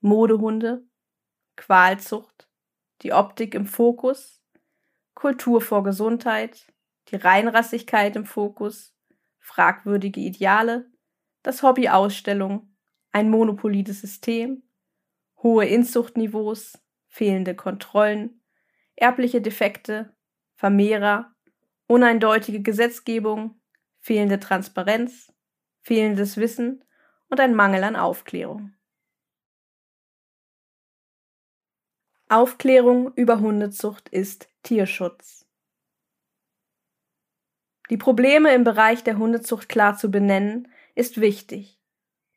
Modehunde, 0.00 0.86
Qualzucht, 1.56 2.48
die 3.02 3.12
Optik 3.12 3.54
im 3.54 3.66
Fokus, 3.66 4.42
Kultur 5.14 5.60
vor 5.60 5.82
Gesundheit, 5.82 6.72
die 7.08 7.16
Reinrassigkeit 7.16 8.14
im 8.16 8.26
Fokus, 8.26 8.94
fragwürdige 9.38 10.20
Ideale, 10.20 10.90
das 11.42 11.62
Hobby 11.62 11.88
Ausstellung, 11.88 12.76
ein 13.12 13.30
monopolides 13.30 14.02
System, 14.02 14.68
hohe 15.42 15.66
Inzuchtniveaus, 15.66 16.78
fehlende 17.08 17.54
Kontrollen, 17.54 18.42
erbliche 18.96 19.40
Defekte, 19.40 20.14
Vermehrer, 20.56 21.35
uneindeutige 21.86 22.62
Gesetzgebung, 22.62 23.60
fehlende 24.00 24.40
Transparenz, 24.40 25.32
fehlendes 25.82 26.36
Wissen 26.36 26.84
und 27.28 27.40
ein 27.40 27.54
Mangel 27.54 27.84
an 27.84 27.96
Aufklärung. 27.96 28.72
Aufklärung 32.28 33.12
über 33.14 33.38
Hundezucht 33.38 34.08
ist 34.08 34.48
Tierschutz. 34.64 35.46
Die 37.88 37.96
Probleme 37.96 38.52
im 38.52 38.64
Bereich 38.64 39.04
der 39.04 39.16
Hundezucht 39.16 39.68
klar 39.68 39.96
zu 39.96 40.10
benennen, 40.10 40.66
ist 40.96 41.20
wichtig. 41.20 41.78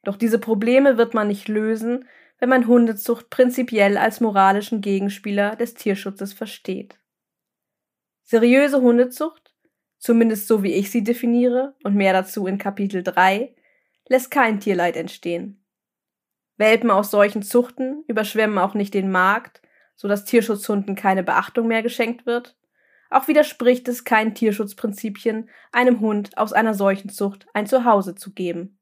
Doch 0.03 0.15
diese 0.15 0.37
Probleme 0.37 0.97
wird 0.97 1.15
man 1.15 1.27
nicht 1.27 1.47
lösen, 1.47 2.07
wenn 2.37 2.49
man 2.49 2.67
Hundezucht 2.67 3.31
prinzipiell 3.31 3.97
als 3.97 4.21
moralischen 4.21 4.81
Gegenspieler 4.81 5.55
des 5.55 5.73
Tierschutzes 5.73 6.33
versteht. 6.33 6.98
Seriöse 8.31 8.79
Hundezucht, 8.79 9.55
zumindest 9.97 10.47
so 10.47 10.61
wie 10.61 10.73
ich 10.73 10.91
sie 10.91 11.03
definiere 11.03 11.73
und 11.83 11.95
mehr 11.95 12.13
dazu 12.13 12.45
in 12.45 12.59
Kapitel 12.59 13.01
3, 13.01 13.55
lässt 14.07 14.29
kein 14.29 14.59
Tierleid 14.59 14.97
entstehen. 14.97 15.65
Welpen 16.55 16.91
aus 16.91 17.09
solchen 17.09 17.41
Zuchten 17.41 18.03
überschwemmen 18.07 18.59
auch 18.59 18.75
nicht 18.75 18.93
den 18.93 19.09
Markt, 19.09 19.63
so 19.95 20.07
dass 20.07 20.25
Tierschutzhunden 20.25 20.93
keine 20.93 21.23
Beachtung 21.23 21.65
mehr 21.65 21.81
geschenkt 21.81 22.27
wird. 22.27 22.55
Auch 23.09 23.27
widerspricht 23.27 23.87
es 23.87 24.03
keinen 24.03 24.35
Tierschutzprinzipien, 24.35 25.49
einem 25.71 25.99
Hund 25.99 26.37
aus 26.37 26.53
einer 26.53 26.75
solchen 26.75 27.09
Zucht 27.09 27.47
ein 27.55 27.65
Zuhause 27.65 28.13
zu 28.13 28.31
geben. 28.33 28.79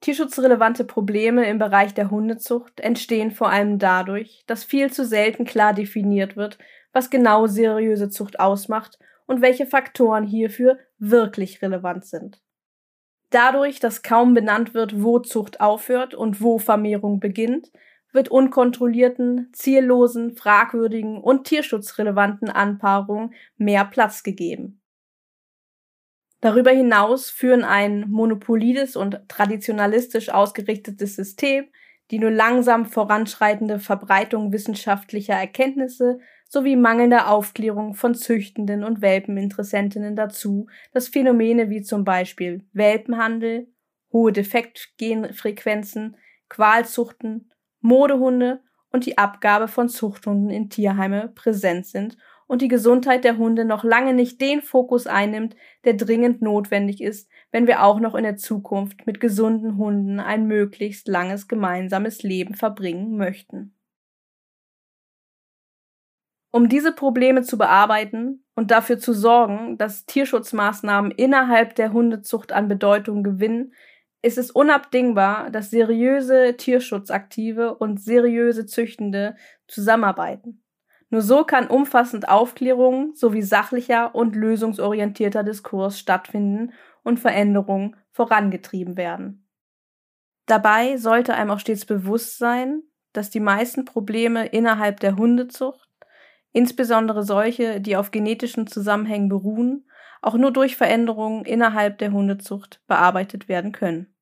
Tierschutzrelevante 0.00 0.84
Probleme 0.84 1.48
im 1.48 1.58
Bereich 1.58 1.92
der 1.92 2.08
Hundezucht 2.08 2.78
entstehen 2.78 3.32
vor 3.32 3.50
allem 3.50 3.80
dadurch, 3.80 4.44
dass 4.46 4.62
viel 4.62 4.92
zu 4.92 5.04
selten 5.04 5.44
klar 5.44 5.74
definiert 5.74 6.36
wird, 6.36 6.58
was 6.92 7.10
genau 7.10 7.46
seriöse 7.46 8.10
Zucht 8.10 8.40
ausmacht 8.40 8.98
und 9.26 9.42
welche 9.42 9.66
Faktoren 9.66 10.24
hierfür 10.24 10.78
wirklich 10.98 11.62
relevant 11.62 12.04
sind. 12.04 12.42
Dadurch, 13.30 13.78
dass 13.78 14.02
kaum 14.02 14.32
benannt 14.32 14.72
wird, 14.72 15.02
wo 15.02 15.18
Zucht 15.18 15.60
aufhört 15.60 16.14
und 16.14 16.40
wo 16.40 16.58
Vermehrung 16.58 17.20
beginnt, 17.20 17.70
wird 18.12 18.30
unkontrollierten, 18.30 19.50
ziellosen, 19.52 20.34
fragwürdigen 20.34 21.18
und 21.18 21.46
tierschutzrelevanten 21.46 22.48
Anpaarungen 22.48 23.34
mehr 23.58 23.84
Platz 23.84 24.22
gegeben. 24.22 24.80
Darüber 26.40 26.70
hinaus 26.70 27.30
führen 27.30 27.64
ein 27.64 28.08
monopolides 28.08 28.96
und 28.96 29.20
traditionalistisch 29.28 30.30
ausgerichtetes 30.30 31.16
System, 31.16 31.66
die 32.10 32.18
nur 32.18 32.30
langsam 32.30 32.86
voranschreitende 32.86 33.78
Verbreitung 33.80 34.52
wissenschaftlicher 34.52 35.34
Erkenntnisse 35.34 36.20
sowie 36.48 36.76
mangelnde 36.76 37.26
Aufklärung 37.26 37.94
von 37.94 38.14
Züchtenden 38.14 38.82
und 38.82 39.02
Welpeninteressentinnen 39.02 40.16
dazu, 40.16 40.66
dass 40.92 41.08
Phänomene 41.08 41.70
wie 41.70 41.82
zum 41.82 42.04
Beispiel 42.04 42.64
Welpenhandel, 42.72 43.68
hohe 44.12 44.32
Defektgenfrequenzen, 44.32 46.16
Qualzuchten, 46.48 47.50
Modehunde 47.80 48.60
und 48.90 49.04
die 49.04 49.18
Abgabe 49.18 49.68
von 49.68 49.88
Zuchthunden 49.90 50.50
in 50.50 50.70
Tierheime 50.70 51.28
präsent 51.34 51.86
sind 51.86 52.16
und 52.46 52.62
die 52.62 52.68
Gesundheit 52.68 53.24
der 53.24 53.36
Hunde 53.36 53.66
noch 53.66 53.84
lange 53.84 54.14
nicht 54.14 54.40
den 54.40 54.62
Fokus 54.62 55.06
einnimmt, 55.06 55.54
der 55.84 55.94
dringend 55.94 56.40
notwendig 56.40 57.02
ist, 57.02 57.30
wenn 57.52 57.66
wir 57.66 57.84
auch 57.84 58.00
noch 58.00 58.14
in 58.14 58.24
der 58.24 58.36
Zukunft 58.36 59.06
mit 59.06 59.20
gesunden 59.20 59.76
Hunden 59.76 60.18
ein 60.18 60.46
möglichst 60.46 61.06
langes 61.08 61.46
gemeinsames 61.46 62.22
Leben 62.22 62.54
verbringen 62.54 63.16
möchten. 63.18 63.77
Um 66.50 66.68
diese 66.68 66.92
Probleme 66.92 67.42
zu 67.42 67.58
bearbeiten 67.58 68.44
und 68.54 68.70
dafür 68.70 68.98
zu 68.98 69.12
sorgen, 69.12 69.76
dass 69.76 70.06
Tierschutzmaßnahmen 70.06 71.10
innerhalb 71.10 71.74
der 71.74 71.92
Hundezucht 71.92 72.52
an 72.52 72.68
Bedeutung 72.68 73.22
gewinnen, 73.22 73.74
ist 74.22 74.38
es 74.38 74.50
unabdingbar, 74.50 75.50
dass 75.50 75.70
seriöse 75.70 76.56
Tierschutzaktive 76.56 77.74
und 77.74 78.00
seriöse 78.00 78.66
Züchtende 78.66 79.36
zusammenarbeiten. 79.68 80.62
Nur 81.10 81.22
so 81.22 81.44
kann 81.44 81.68
umfassend 81.68 82.28
Aufklärung 82.28 83.14
sowie 83.14 83.42
sachlicher 83.42 84.14
und 84.14 84.36
lösungsorientierter 84.36 85.42
Diskurs 85.42 85.98
stattfinden 85.98 86.72
und 87.02 87.18
Veränderungen 87.18 87.96
vorangetrieben 88.12 88.96
werden. 88.96 89.48
Dabei 90.46 90.96
sollte 90.96 91.34
einem 91.34 91.50
auch 91.50 91.60
stets 91.60 91.86
bewusst 91.86 92.38
sein, 92.38 92.82
dass 93.12 93.30
die 93.30 93.40
meisten 93.40 93.84
Probleme 93.84 94.46
innerhalb 94.46 95.00
der 95.00 95.16
Hundezucht, 95.16 95.87
insbesondere 96.52 97.22
solche, 97.22 97.80
die 97.80 97.96
auf 97.96 98.10
genetischen 98.10 98.66
Zusammenhängen 98.66 99.28
beruhen, 99.28 99.88
auch 100.22 100.34
nur 100.34 100.52
durch 100.52 100.76
Veränderungen 100.76 101.44
innerhalb 101.44 101.98
der 101.98 102.12
Hundezucht 102.12 102.82
bearbeitet 102.86 103.48
werden 103.48 103.72
können. 103.72 104.14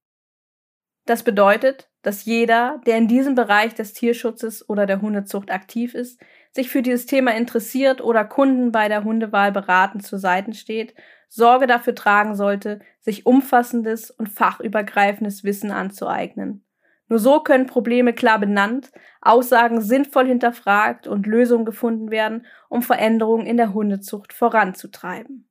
Das 1.07 1.23
bedeutet, 1.23 1.89
dass 2.03 2.25
jeder, 2.25 2.81
der 2.85 2.99
in 2.99 3.09
diesem 3.09 3.35
Bereich 3.35 3.75
des 3.75 3.93
Tierschutzes 3.93 4.69
oder 4.69 4.87
der 4.87 5.01
Hundezucht 5.01 5.51
aktiv 5.51 5.95
ist, 5.95 6.21
sich 6.51 6.69
für 6.69 6.83
dieses 6.83 7.07
Thema 7.07 7.35
interessiert 7.35 8.01
oder 8.01 8.25
Kunden 8.25 8.73
bei 8.73 8.89
der 8.89 9.05
Hundewahl 9.05 9.53
beratend 9.53 10.05
zur 10.05 10.19
Seite 10.19 10.55
steht, 10.55 10.95
Sorge 11.29 11.67
dafür 11.67 11.95
tragen 11.95 12.35
sollte, 12.35 12.81
sich 13.01 13.27
umfassendes 13.27 14.11
und 14.11 14.29
fachübergreifendes 14.29 15.45
Wissen 15.45 15.71
anzueignen. 15.71 16.66
Nur 17.09 17.19
so 17.19 17.41
können 17.41 17.67
Probleme 17.67 18.13
klar 18.13 18.39
benannt, 18.39 18.91
Aussagen 19.21 19.81
sinnvoll 19.81 20.27
hinterfragt 20.27 21.07
und 21.07 21.27
Lösungen 21.27 21.65
gefunden 21.65 22.11
werden, 22.11 22.47
um 22.69 22.83
Veränderungen 22.83 23.47
in 23.47 23.57
der 23.57 23.73
Hundezucht 23.73 24.33
voranzutreiben. 24.33 25.49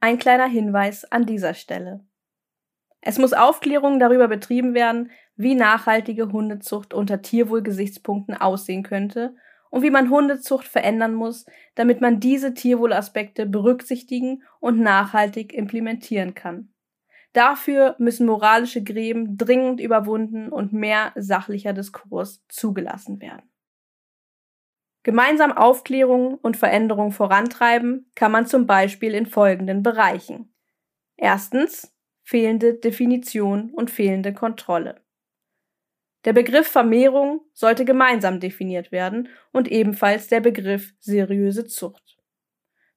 Ein 0.00 0.18
kleiner 0.18 0.46
Hinweis 0.46 1.04
an 1.04 1.26
dieser 1.26 1.54
Stelle. 1.54 2.04
Es 3.00 3.18
muss 3.18 3.32
Aufklärung 3.32 3.98
darüber 3.98 4.28
betrieben 4.28 4.74
werden, 4.74 5.10
wie 5.36 5.54
nachhaltige 5.54 6.32
Hundezucht 6.32 6.94
unter 6.94 7.22
Tierwohlgesichtspunkten 7.22 8.34
aussehen 8.36 8.82
könnte 8.82 9.34
und 9.70 9.82
wie 9.82 9.90
man 9.90 10.10
Hundezucht 10.10 10.66
verändern 10.66 11.14
muss, 11.14 11.46
damit 11.74 12.00
man 12.00 12.20
diese 12.20 12.54
Tierwohlaspekte 12.54 13.46
berücksichtigen 13.46 14.42
und 14.60 14.80
nachhaltig 14.80 15.54
implementieren 15.54 16.34
kann. 16.34 16.72
Dafür 17.32 17.94
müssen 17.98 18.26
moralische 18.26 18.82
Gräben 18.82 19.36
dringend 19.36 19.80
überwunden 19.80 20.48
und 20.48 20.72
mehr 20.72 21.12
sachlicher 21.16 21.72
Diskurs 21.72 22.44
zugelassen 22.48 23.20
werden. 23.20 23.50
Gemeinsam 25.02 25.52
Aufklärung 25.52 26.34
und 26.34 26.56
Veränderung 26.56 27.12
vorantreiben 27.12 28.10
kann 28.14 28.32
man 28.32 28.46
zum 28.46 28.66
Beispiel 28.66 29.14
in 29.14 29.26
folgenden 29.26 29.82
Bereichen. 29.82 30.52
Erstens 31.16 31.94
fehlende 32.22 32.74
Definition 32.74 33.70
und 33.70 33.90
fehlende 33.90 34.34
Kontrolle. 34.34 35.00
Der 36.26 36.34
Begriff 36.34 36.66
Vermehrung 36.66 37.40
sollte 37.54 37.86
gemeinsam 37.86 38.40
definiert 38.40 38.92
werden 38.92 39.28
und 39.52 39.68
ebenfalls 39.68 40.28
der 40.28 40.40
Begriff 40.40 40.92
seriöse 40.98 41.64
Zucht. 41.64 42.09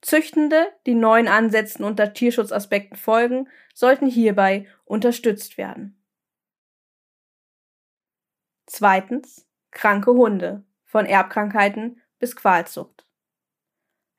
Züchtende, 0.03 0.67
die 0.85 0.95
neuen 0.95 1.29
Ansätzen 1.29 1.85
unter 1.85 2.13
Tierschutzaspekten 2.13 2.97
folgen, 2.97 3.47
sollten 3.73 4.05
hierbei 4.05 4.67
unterstützt 4.83 5.57
werden. 5.57 5.97
Zweitens 8.65 9.47
kranke 9.71 10.11
Hunde 10.11 10.65
von 10.83 11.05
Erbkrankheiten 11.05 12.01
bis 12.19 12.35
Qualzucht. 12.35 13.07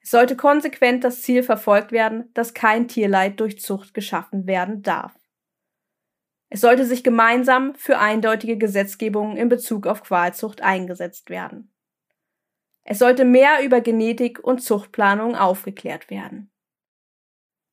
Es 0.01 0.11
sollte 0.11 0.37
konsequent 0.37 1.05
das 1.05 1.21
Ziel 1.21 1.43
verfolgt 1.43 1.93
werden, 1.93 2.33
dass 2.33 2.55
kein 2.55 2.89
Tierleid 2.89 3.39
durch 3.39 3.61
Zucht 3.61 3.93
geschaffen 3.93 4.47
werden 4.47 4.83
darf. 4.83 5.15
Es 6.49 6.63
sollte 6.63 6.87
sich 6.87 7.05
gemeinsam 7.05 7.75
für 7.75 7.99
eindeutige 7.99 8.57
Gesetzgebungen 8.57 9.37
in 9.37 9.51
Bezug 9.51 9.87
auf 9.87 10.03
Qualzucht 10.03 10.63
eingesetzt 10.63 11.29
werden. 11.29 11.74
Es 12.85 12.99
sollte 12.99 13.25
mehr 13.25 13.65
über 13.65 13.81
Genetik 13.81 14.45
und 14.45 14.63
Zuchtplanung 14.63 15.35
aufgeklärt 15.35 16.11
werden. 16.11 16.51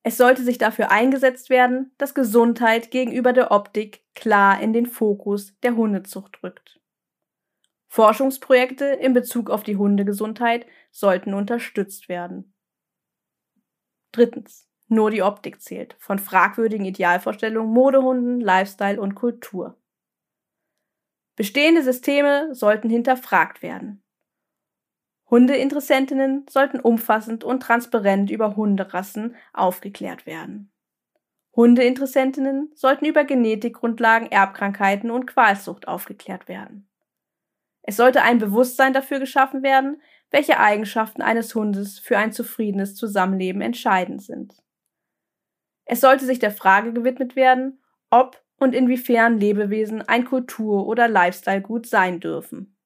Es 0.02 0.16
sollte 0.16 0.42
sich 0.42 0.58
dafür 0.58 0.90
eingesetzt 0.90 1.48
werden, 1.48 1.92
dass 1.96 2.14
Gesundheit 2.14 2.90
gegenüber 2.90 3.32
der 3.32 3.52
Optik 3.52 4.04
klar 4.14 4.60
in 4.60 4.72
den 4.72 4.86
Fokus 4.86 5.56
der 5.60 5.76
Hundezucht 5.76 6.42
rückt. 6.42 6.80
Forschungsprojekte 7.88 8.86
in 8.86 9.12
Bezug 9.12 9.50
auf 9.50 9.62
die 9.62 9.76
Hundegesundheit 9.76 10.66
sollten 10.90 11.34
unterstützt 11.34 12.08
werden. 12.08 12.54
Drittens 14.12 14.66
nur 14.88 15.10
die 15.10 15.22
Optik 15.22 15.60
zählt, 15.60 15.94
von 15.98 16.18
fragwürdigen 16.18 16.86
Idealvorstellungen, 16.86 17.72
Modehunden, 17.72 18.40
Lifestyle 18.40 19.00
und 19.00 19.14
Kultur. 19.14 19.78
Bestehende 21.36 21.82
Systeme 21.82 22.54
sollten 22.54 22.90
hinterfragt 22.90 23.62
werden. 23.62 24.01
Hundeinteressentinnen 25.32 26.44
sollten 26.46 26.78
umfassend 26.78 27.42
und 27.42 27.62
transparent 27.62 28.30
über 28.30 28.54
Hunderassen 28.54 29.34
aufgeklärt 29.54 30.26
werden. 30.26 30.70
Hundeinteressentinnen 31.56 32.70
sollten 32.74 33.06
über 33.06 33.24
Genetikgrundlagen, 33.24 34.30
Erbkrankheiten 34.30 35.10
und 35.10 35.24
Qualzucht 35.24 35.88
aufgeklärt 35.88 36.48
werden. 36.48 36.86
Es 37.80 37.96
sollte 37.96 38.20
ein 38.20 38.40
Bewusstsein 38.40 38.92
dafür 38.92 39.20
geschaffen 39.20 39.62
werden, 39.62 40.02
welche 40.30 40.60
Eigenschaften 40.60 41.22
eines 41.22 41.54
Hundes 41.54 41.98
für 41.98 42.18
ein 42.18 42.32
zufriedenes 42.32 42.94
Zusammenleben 42.94 43.62
entscheidend 43.62 44.22
sind. 44.22 44.52
Es 45.86 46.02
sollte 46.02 46.26
sich 46.26 46.40
der 46.40 46.52
Frage 46.52 46.92
gewidmet 46.92 47.36
werden, 47.36 47.82
ob 48.10 48.44
und 48.58 48.74
inwiefern 48.74 49.38
Lebewesen 49.38 50.02
ein 50.02 50.26
Kultur- 50.26 50.86
oder 50.86 51.08
Lifestyle-Gut 51.08 51.86
sein 51.86 52.20
dürfen. 52.20 52.76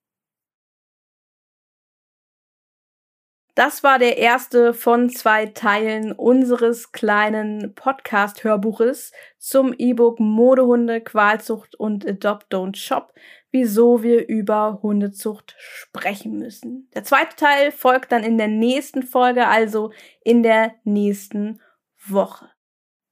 Das 3.56 3.82
war 3.82 3.98
der 3.98 4.18
erste 4.18 4.74
von 4.74 5.08
zwei 5.08 5.46
Teilen 5.46 6.12
unseres 6.12 6.92
kleinen 6.92 7.74
Podcast-Hörbuches 7.74 9.12
zum 9.38 9.72
E-Book 9.72 10.20
Modehunde, 10.20 11.00
Qualzucht 11.00 11.74
und 11.74 12.06
Adopt 12.06 12.52
Don't 12.52 12.76
Shop, 12.76 13.14
wieso 13.50 14.02
wir 14.02 14.28
über 14.28 14.80
Hundezucht 14.82 15.56
sprechen 15.58 16.38
müssen. 16.38 16.90
Der 16.94 17.04
zweite 17.04 17.34
Teil 17.34 17.72
folgt 17.72 18.12
dann 18.12 18.24
in 18.24 18.36
der 18.36 18.48
nächsten 18.48 19.02
Folge, 19.02 19.46
also 19.46 19.90
in 20.22 20.42
der 20.42 20.74
nächsten 20.84 21.62
Woche. 22.06 22.50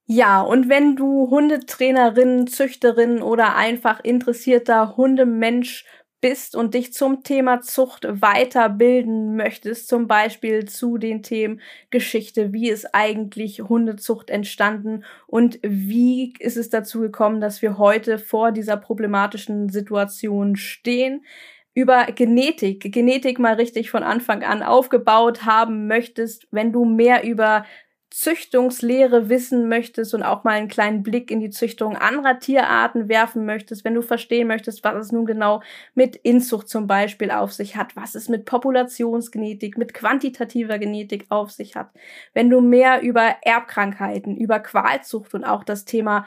Ja, 0.05 0.41
und 0.41 0.69
wenn 0.69 0.95
du 0.95 1.27
Hundetrainerin, 1.31 2.45
Züchterin 2.45 3.23
oder 3.23 3.55
einfach 3.55 3.99
interessierter 4.03 4.95
Hundemensch 4.95 5.85
bist 6.25 6.55
und 6.55 6.73
dich 6.73 6.91
zum 6.91 7.21
Thema 7.21 7.61
Zucht 7.61 8.07
weiterbilden 8.09 9.35
möchtest, 9.35 9.87
zum 9.87 10.07
Beispiel 10.07 10.65
zu 10.65 10.97
den 10.97 11.21
Themen 11.21 11.61
Geschichte, 11.91 12.51
wie 12.51 12.69
ist 12.71 12.95
eigentlich 12.95 13.61
Hundezucht 13.61 14.31
entstanden 14.31 15.03
und 15.27 15.59
wie 15.61 16.33
ist 16.39 16.57
es 16.57 16.71
dazu 16.71 17.01
gekommen, 17.01 17.41
dass 17.41 17.61
wir 17.61 17.77
heute 17.77 18.17
vor 18.17 18.51
dieser 18.51 18.75
problematischen 18.75 19.69
Situation 19.69 20.55
stehen, 20.55 21.23
über 21.75 22.05
Genetik, 22.05 22.91
Genetik 22.91 23.37
mal 23.37 23.53
richtig 23.53 23.91
von 23.91 24.01
Anfang 24.01 24.41
an 24.41 24.63
aufgebaut 24.63 25.45
haben 25.45 25.85
möchtest, 25.85 26.47
wenn 26.49 26.71
du 26.73 26.85
mehr 26.85 27.23
über 27.23 27.65
Züchtungslehre 28.17 29.27
wissen 29.27 29.67
möchtest 29.67 30.13
und 30.13 30.23
auch 30.23 30.45
mal 30.45 30.51
einen 30.51 30.69
kleinen 30.69 31.03
Blick 31.03 31.29
in 31.29 31.41
die 31.41 31.49
Züchtung 31.49 31.97
anderer 31.97 32.39
Tierarten 32.39 33.09
werfen 33.09 33.45
möchtest, 33.45 33.83
wenn 33.83 33.93
du 33.93 34.01
verstehen 34.01 34.47
möchtest, 34.47 34.85
was 34.85 34.95
es 34.95 35.11
nun 35.11 35.25
genau 35.25 35.61
mit 35.95 36.15
Inzucht 36.15 36.69
zum 36.69 36.87
Beispiel 36.87 37.29
auf 37.29 37.51
sich 37.51 37.75
hat, 37.75 37.93
was 37.97 38.15
es 38.15 38.29
mit 38.29 38.45
Populationsgenetik, 38.45 39.77
mit 39.77 39.93
quantitativer 39.93 40.79
Genetik 40.79 41.25
auf 41.27 41.51
sich 41.51 41.75
hat, 41.75 41.91
wenn 42.33 42.49
du 42.49 42.61
mehr 42.61 43.01
über 43.01 43.35
Erbkrankheiten, 43.41 44.37
über 44.37 44.61
Qualzucht 44.61 45.33
und 45.33 45.43
auch 45.43 45.65
das 45.65 45.83
Thema 45.83 46.25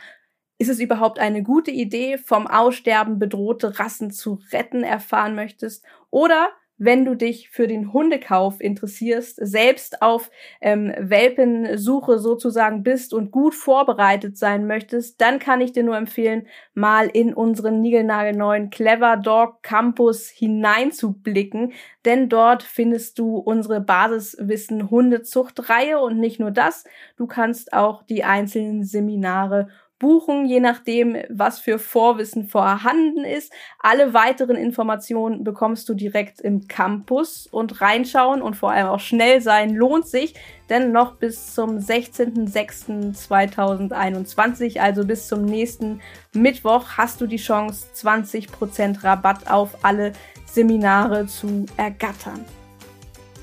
ist 0.58 0.68
es 0.68 0.80
überhaupt 0.80 1.18
eine 1.18 1.42
gute 1.42 1.70
Idee, 1.70 2.18
vom 2.18 2.46
Aussterben 2.46 3.18
bedrohte 3.18 3.78
Rassen 3.78 4.10
zu 4.10 4.40
retten 4.52 4.82
erfahren 4.82 5.34
möchtest? 5.34 5.86
Oder 6.10 6.50
wenn 6.78 7.04
du 7.04 7.14
dich 7.14 7.50
für 7.50 7.66
den 7.66 7.92
Hundekauf 7.92 8.60
interessierst, 8.60 9.38
selbst 9.42 10.00
auf 10.00 10.30
ähm, 10.60 10.94
Welpensuche 10.98 12.18
sozusagen 12.18 12.82
bist 12.82 13.12
und 13.12 13.30
gut 13.32 13.54
vorbereitet 13.54 14.38
sein 14.38 14.66
möchtest, 14.66 15.20
dann 15.20 15.38
kann 15.38 15.60
ich 15.60 15.72
dir 15.72 15.82
nur 15.82 15.96
empfehlen, 15.96 16.46
mal 16.74 17.08
in 17.08 17.34
unseren 17.34 17.80
niegelnagelneuen 17.80 18.70
Clever 18.70 19.16
Dog 19.16 19.62
Campus 19.62 20.28
hineinzublicken, 20.28 21.72
denn 22.04 22.28
dort 22.28 22.62
findest 22.62 23.18
du 23.18 23.36
unsere 23.36 23.80
Basiswissen 23.80 24.88
Hundezuchtreihe 24.88 25.98
und 25.98 26.18
nicht 26.18 26.38
nur 26.38 26.52
das, 26.52 26.84
du 27.16 27.26
kannst 27.26 27.72
auch 27.72 28.04
die 28.04 28.24
einzelnen 28.24 28.84
Seminare 28.84 29.68
buchen, 29.98 30.46
je 30.46 30.60
nachdem, 30.60 31.16
was 31.28 31.58
für 31.58 31.78
Vorwissen 31.78 32.48
vorhanden 32.48 33.24
ist. 33.24 33.52
Alle 33.78 34.14
weiteren 34.14 34.56
Informationen 34.56 35.44
bekommst 35.44 35.86
du 35.88 35.94
direkt 35.94 36.40
im 36.40 36.66
Campus 36.68 37.46
und 37.46 37.80
reinschauen 37.80 38.42
und 38.42 38.54
vor 38.54 38.70
allem 38.70 38.88
auch 38.88 39.00
schnell 39.00 39.40
sein 39.40 39.74
lohnt 39.74 40.06
sich, 40.06 40.34
denn 40.68 40.92
noch 40.92 41.16
bis 41.16 41.54
zum 41.54 41.78
16.06.2021, 41.78 44.78
also 44.78 45.04
bis 45.04 45.26
zum 45.26 45.44
nächsten 45.44 46.00
Mittwoch, 46.32 46.90
hast 46.96 47.20
du 47.20 47.26
die 47.26 47.36
Chance, 47.36 47.88
20% 47.94 49.02
Rabatt 49.02 49.50
auf 49.50 49.84
alle 49.84 50.12
Seminare 50.46 51.26
zu 51.26 51.66
ergattern. 51.76 52.44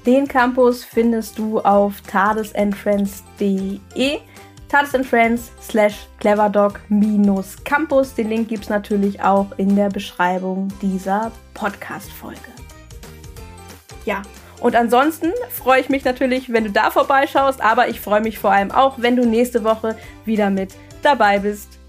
Den 0.05 0.25
Campus 0.27 0.83
findest 0.83 1.39
du 1.39 1.61
auf 1.61 2.01
tadesandfriends.de 2.01 4.19
Tades 4.69 4.95
and 4.95 5.05
Friends 5.05 5.51
slash 5.61 6.07
cleverdog 6.19 6.79
minus 6.89 7.55
Campus. 7.63 8.13
Den 8.13 8.29
Link 8.29 8.49
gibt 8.49 8.63
es 8.63 8.69
natürlich 8.69 9.21
auch 9.21 9.47
in 9.57 9.75
der 9.75 9.89
Beschreibung 9.89 10.69
dieser 10.81 11.31
Podcast-Folge. 11.53 12.39
Ja, 14.05 14.21
und 14.61 14.75
ansonsten 14.75 15.31
freue 15.49 15.81
ich 15.81 15.89
mich 15.89 16.03
natürlich, 16.05 16.51
wenn 16.51 16.63
du 16.63 16.71
da 16.71 16.89
vorbeischaust, 16.89 17.61
aber 17.61 17.89
ich 17.89 18.01
freue 18.01 18.21
mich 18.21 18.39
vor 18.39 18.51
allem 18.51 18.71
auch, 18.71 18.95
wenn 18.97 19.15
du 19.15 19.25
nächste 19.25 19.63
Woche 19.63 19.95
wieder 20.25 20.49
mit 20.49 20.73
dabei 21.03 21.39
bist. 21.39 21.79